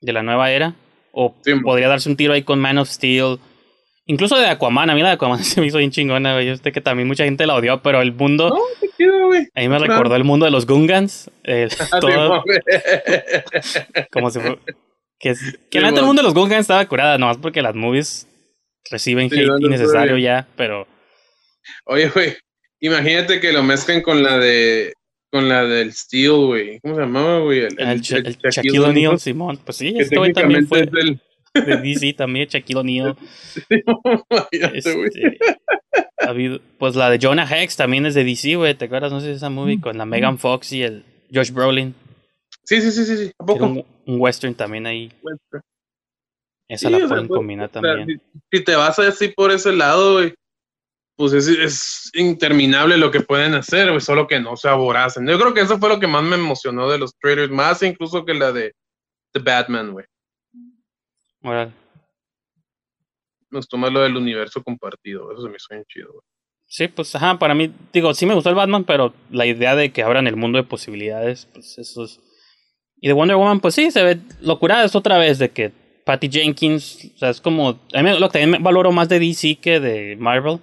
[0.00, 0.74] de la nueva era.
[1.12, 3.38] O Sí, podría darse un tiro ahí con Man of Steel.
[4.08, 4.90] Incluso de Aquaman.
[4.90, 6.32] A mí la de Aquaman se me hizo bien chingona.
[6.32, 6.46] güey.
[6.46, 8.48] Yo sé que también mucha gente la odió, pero el mundo...
[8.48, 9.46] No, qué chido, güey.
[9.54, 11.30] A mí me recordó el mundo de los Gungans.
[11.44, 12.42] eh, Ah, todo
[14.12, 14.58] como si fue...
[15.20, 15.34] Que,
[15.70, 18.28] que la el mundo de los Gungans estaba curada, nomás porque las movies
[18.90, 20.86] reciben Sí, hate no, no, innecesario ya, pero...
[21.84, 22.36] Oye, güey,
[22.80, 24.92] imagínate que lo mezclen con la de
[25.30, 26.80] con la del Steel, güey.
[26.80, 27.58] ¿Cómo se llamaba, güey?
[27.60, 29.58] El, El, el Shaquille O'Neal, Simón.
[29.62, 30.90] Pues sí, este güey también fue es
[31.54, 33.16] de DC también, Shaquille O'Neal.
[34.50, 35.38] Este,
[36.18, 38.74] ha habido, pues la de Jonah Hex también es de DC, güey.
[38.74, 39.12] ¿Te acuerdas?
[39.12, 41.94] No sé si esa movie con la Megan Fox y el Josh Brolin.
[42.64, 43.32] Sí, sí, sí, sí, sí.
[43.38, 43.64] ¿A poco?
[43.64, 45.10] un, un western también ahí.
[46.68, 48.20] Esa Sí, la sea, pueden pues, combinar O sea, también.
[48.50, 50.34] si, si te vas así por ese lado, güey,
[51.16, 55.26] pues es, es interminable lo que pueden hacer, güey, solo que no se aboracen.
[55.26, 58.24] Yo creo que eso fue lo que más me emocionó de los trailers, más incluso
[58.24, 58.72] que la de
[59.32, 60.06] The Batman, güey.
[63.50, 66.22] Me gustó más lo del universo compartido, eso se me hizo bien chido, güey.
[66.70, 69.90] Sí, pues ajá, para mí, digo, sí me gustó el Batman, pero la idea de
[69.90, 72.20] que abran el mundo de posibilidades, pues eso es.
[73.00, 75.72] Y de Wonder Woman, pues sí, se ve locura, es otra vez de que
[76.04, 77.80] Patty Jenkins, o sea, es como.
[77.94, 80.60] A mí lo que también valoro más de DC que de Marvel,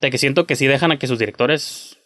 [0.00, 1.98] de que siento que sí dejan a que sus directores,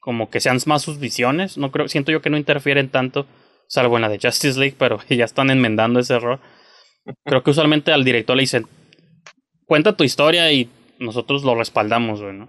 [0.00, 3.26] como que sean más sus visiones, no creo, siento yo que no interfieren tanto,
[3.68, 6.40] salvo en la de Justice League, pero ya están enmendando ese error.
[7.24, 8.66] Creo que usualmente al director le dicen,
[9.64, 12.48] cuenta tu historia y nosotros lo respaldamos, güey, ¿no?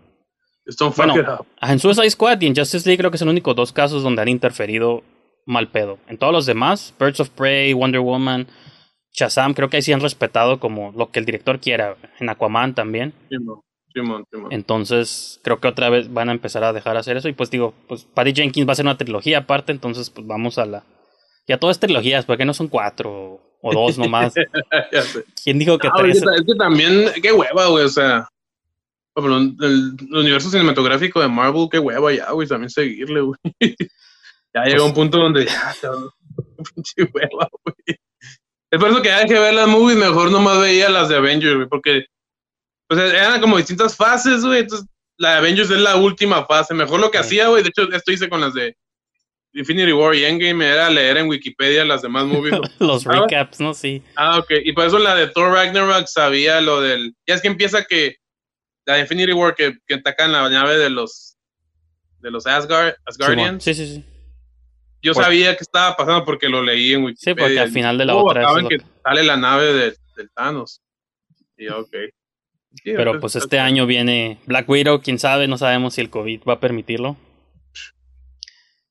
[0.97, 4.03] Bueno, En Suicide Squad y en Justice League creo que son los únicos dos casos
[4.03, 5.03] donde han interferido
[5.45, 5.97] mal pedo.
[6.08, 8.47] En todos los demás, Birds of Prey, Wonder Woman,
[9.14, 11.95] Shazam, creo que ahí sí han respetado como lo que el director quiera.
[12.20, 13.14] En Aquaman también.
[13.30, 13.62] Simón,
[13.93, 14.51] Simón, Simón.
[14.51, 17.30] Entonces, creo que otra vez van a empezar a dejar hacer eso.
[17.30, 20.58] Y pues digo, pues Patty Jenkins va a hacer una trilogía aparte, entonces pues vamos
[20.58, 20.84] a la...
[21.47, 24.34] Ya todas trilogías, ¿por qué no son cuatro o dos nomás?
[24.91, 25.26] ya sé.
[25.43, 26.24] ¿Quién dijo que Ah, güey, tres?
[26.39, 28.28] es que también, qué hueva, güey, o sea,
[29.16, 33.38] el, el universo cinematográfico de Marvel, qué hueva ya, güey, también seguirle, güey.
[34.53, 35.74] ya llega un punto donde ya,
[36.76, 37.97] pinche hueva, güey.
[38.70, 41.16] Es por eso que ya dejé de ver las movies, mejor nomás veía las de
[41.16, 42.05] Avengers, güey, porque,
[42.89, 44.88] o sea, eran como distintas fases, güey, entonces
[45.18, 47.24] la de Avengers es la última fase, mejor lo que Sí.
[47.24, 48.76] hacía, güey, de hecho, esto hice con las de
[49.58, 53.74] Infinity War y Endgame, era leer en Wikipedia las demás movies, Los Ah, recaps, ¿no?
[53.74, 54.01] Sí.
[54.16, 54.51] Ah, ok.
[54.64, 57.14] Y por eso la de Thor Ragnarok sabía lo del.
[57.26, 58.18] Ya es que empieza que.
[58.86, 61.36] La de Infinity War que, que atacan la nave de los.
[62.20, 62.95] De los Asgard.
[63.05, 63.64] Asgardians.
[63.64, 64.05] Sí, sí, sí.
[65.01, 67.36] Yo Por- sabía que estaba pasando porque lo leí en Wikipedia.
[67.36, 70.30] Sí, porque al final de la Oh, otra es que sale la nave de- del
[70.34, 70.82] Thanos.
[71.58, 71.89] Y ok.
[72.84, 76.41] Sí, Pero pues este año viene Black Widow, quién sabe, no sabemos si el COVID
[76.47, 77.16] va a permitirlo.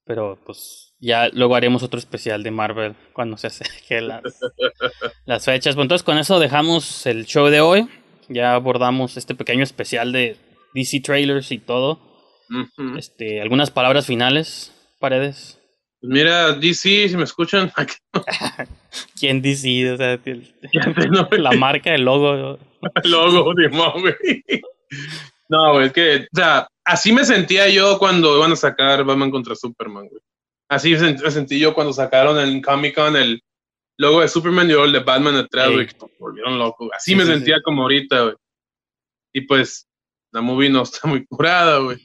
[0.06, 4.22] Pero pues ya luego haremos otro especial de Marvel cuando se acerquen las,
[5.26, 5.74] las fechas.
[5.74, 7.88] Bueno, entonces con eso dejamos el show de hoy.
[8.28, 10.36] Ya abordamos este pequeño especial de
[10.74, 12.00] DC trailers y todo.
[12.96, 15.60] Este, algunas palabras finales, paredes.
[16.00, 17.72] Pues mira, DC, si me escuchan.
[19.18, 19.92] ¿Quién DC?
[19.92, 20.54] O sea, el-
[21.10, 22.58] no, la marca, el logo.
[23.04, 24.42] logo, Simón, güey.
[25.48, 29.30] No, güey, es que, o sea, así me sentía yo cuando iban a sacar Batman
[29.30, 30.22] contra Superman, güey.
[30.68, 33.40] Así me sent- me sentí yo cuando sacaron en Comic Con el,
[33.98, 35.74] logo de Superman y luego el de Batman atrás, Ey.
[35.74, 36.88] güey, que volvieron loco.
[36.94, 38.34] Así Sí, me sí, sentía como ahorita, güey.
[39.34, 39.86] Y pues,
[40.32, 41.98] la movie no está muy curada, güey.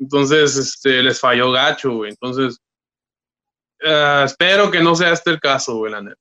[0.00, 2.10] Entonces, este, les falló gacho, güey.
[2.10, 2.58] Entonces,
[3.84, 6.16] ah, espero que no sea este el caso, güey, la neta.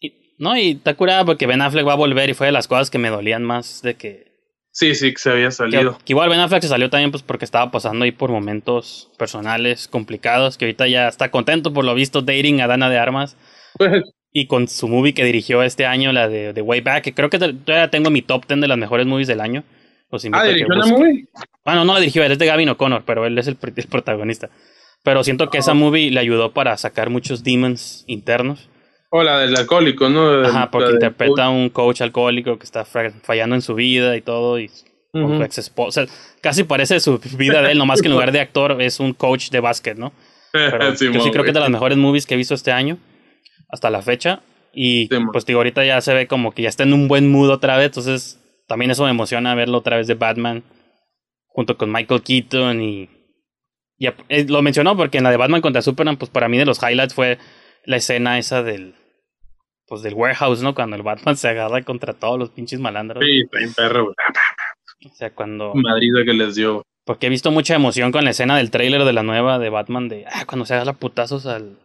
[0.00, 2.68] Y- no, y está curada porque Ben Affleck va a volver y fue de las
[2.68, 4.29] cosas que me dolían más de que
[4.72, 5.98] Sí, sí, que se había Que, salido.
[6.04, 9.88] que igual Ben Affleck se salió también pues porque estaba pasando ahí por momentos personales
[9.88, 13.36] complicados, que ahorita ya está contento por lo visto dating a Dana de Armas
[14.32, 17.30] y con su movie que dirigió este año, la de, de Way Back, que creo
[17.30, 19.64] que todavía tengo en mi top 10 de las mejores movies del año.
[20.10, 21.26] Los ah, que dirigió la movie.
[21.64, 24.50] Bueno, no la dirigió él, es de Gavin O'Connor, pero él es el, el protagonista.
[25.02, 28.69] Pero siento que esa movie le ayudó para sacar muchos demons internos.
[29.10, 30.44] O la del alcohólico, ¿no?
[30.44, 34.58] Ajá, porque interpreta a un coach alcohólico que está fallando en su vida y todo,
[34.60, 34.70] y
[35.12, 36.06] con su ex esposa.
[36.40, 39.50] Casi parece su vida de él, nomás que en lugar de actor es un coach
[39.50, 40.12] de básquet, ¿no?
[40.52, 42.98] Pero yo sí creo que es de las mejores movies que he visto este año,
[43.68, 44.42] hasta la fecha.
[44.72, 47.50] Y pues digo, ahorita ya se ve como que ya está en un buen mood
[47.50, 48.38] otra vez, entonces
[48.68, 50.62] también eso me emociona verlo otra vez de Batman,
[51.48, 53.08] junto con Michael Keaton y...
[53.98, 56.80] eh, lo mencionó porque en la de Batman contra Superman, pues para mí de los
[56.80, 57.38] highlights fue
[57.84, 58.94] la escena esa del...
[59.90, 60.72] Pues del warehouse, ¿no?
[60.72, 63.24] Cuando el Batman se agarra contra todos los pinches malandros.
[63.24, 64.14] Sí, está bien perro, güey.
[65.04, 65.74] O sea, cuando...
[65.74, 66.84] Madrid que les dio.
[67.04, 70.08] Porque he visto mucha emoción con la escena del tráiler de la nueva de Batman
[70.08, 71.80] de ah, cuando se agarra putazos al,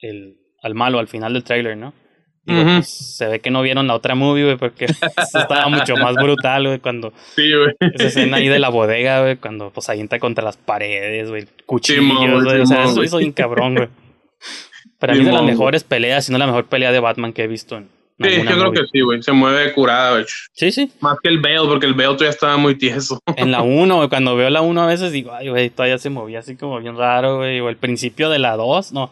[0.00, 1.94] el, al malo al final del tráiler, ¿no?
[2.42, 4.86] Digo, pues, se ve que no vieron la otra movie, güey, porque
[5.16, 7.72] estaba mucho más brutal, güey, cuando Sí, güey.
[7.94, 12.42] esa escena ahí de la bodega, güey, cuando pues avienta contra las paredes, güey, cuchillos,
[12.42, 13.88] güey, o sea, eso hizo bien cabrón, güey.
[15.06, 17.44] Para mí es de las mejores peleas, si no la mejor pelea de Batman que
[17.44, 17.88] he visto en
[18.20, 18.80] Sí, yo creo movie.
[18.80, 19.22] que sí, güey.
[19.24, 20.24] Se mueve curada, güey.
[20.52, 20.92] Sí, sí.
[21.00, 23.18] Más que el Bale, porque el Bale todavía estaba muy tieso.
[23.36, 26.10] En la 1, güey, cuando veo la 1 a veces digo, ay, güey, todavía se
[26.10, 27.58] movía así como bien raro, güey.
[27.60, 29.10] O el principio de la 2, no.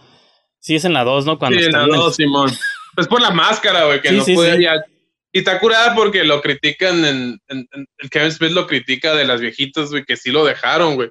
[0.61, 1.36] Sí, es en la 2, ¿no?
[1.38, 2.49] Cuando sí, la en el- dos, Simón.
[2.97, 4.62] Es por la máscara, güey, que Sí, no sí, puede sí.
[4.62, 4.84] ya-
[5.32, 9.24] Y está curada porque lo critican en, en- en- el Kevin Smith lo critica de
[9.24, 11.09] las viejitas, güey, que sí lo dejaron, güey.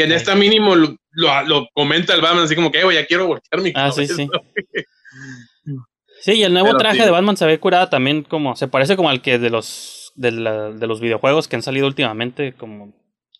[0.00, 0.16] Y en Sí.
[0.16, 3.26] esta mínimo lo, lo, lo comenta el Batman así como que, "Eh, güey, ya quiero
[3.26, 4.14] voltear mi Ah, sí, cabeza".
[4.16, 4.28] sí.
[6.22, 8.54] Sí, y el nuevo Pero traje de Batman se ve curada también como...
[8.54, 11.86] Se parece como al que de los, de, la- de los videojuegos que han salido
[11.86, 12.92] últimamente, como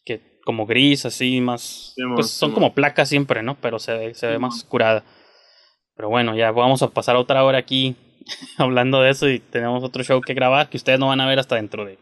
[0.07, 1.95] que como gris, así, más...
[2.15, 3.55] Pues son como placas siempre, ¿no?
[3.61, 5.05] Pero se ve, se ve más curada.
[5.95, 7.97] Pero bueno, ya vamos a pasar otra hora aquí
[8.57, 11.39] hablando de eso y tenemos otro show que grabar que ustedes no van a ver
[11.39, 11.99] hasta dentro de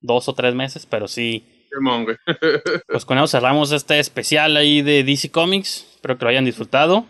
[0.00, 1.51] dos o tres meses, pero sí...
[1.72, 2.16] Simón, güey.
[2.86, 5.86] Pues con eso cerramos este especial ahí de DC Comics.
[5.94, 7.06] Espero que lo hayan disfrutado.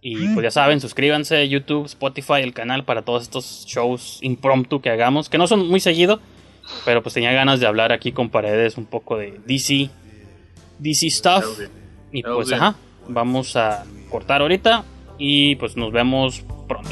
[0.00, 4.90] Y pues ya saben, suscríbanse YouTube, Spotify, el canal para todos estos shows impromptu que
[4.90, 6.20] hagamos, que no son muy seguido,
[6.84, 9.88] pero pues tenía ganas de hablar aquí con paredes un poco de DC,
[10.78, 11.60] DC stuff.
[12.12, 12.74] Y pues ajá,
[13.08, 14.84] vamos a cortar ahorita
[15.18, 16.90] y pues nos vemos pronto.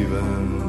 [0.00, 0.59] Even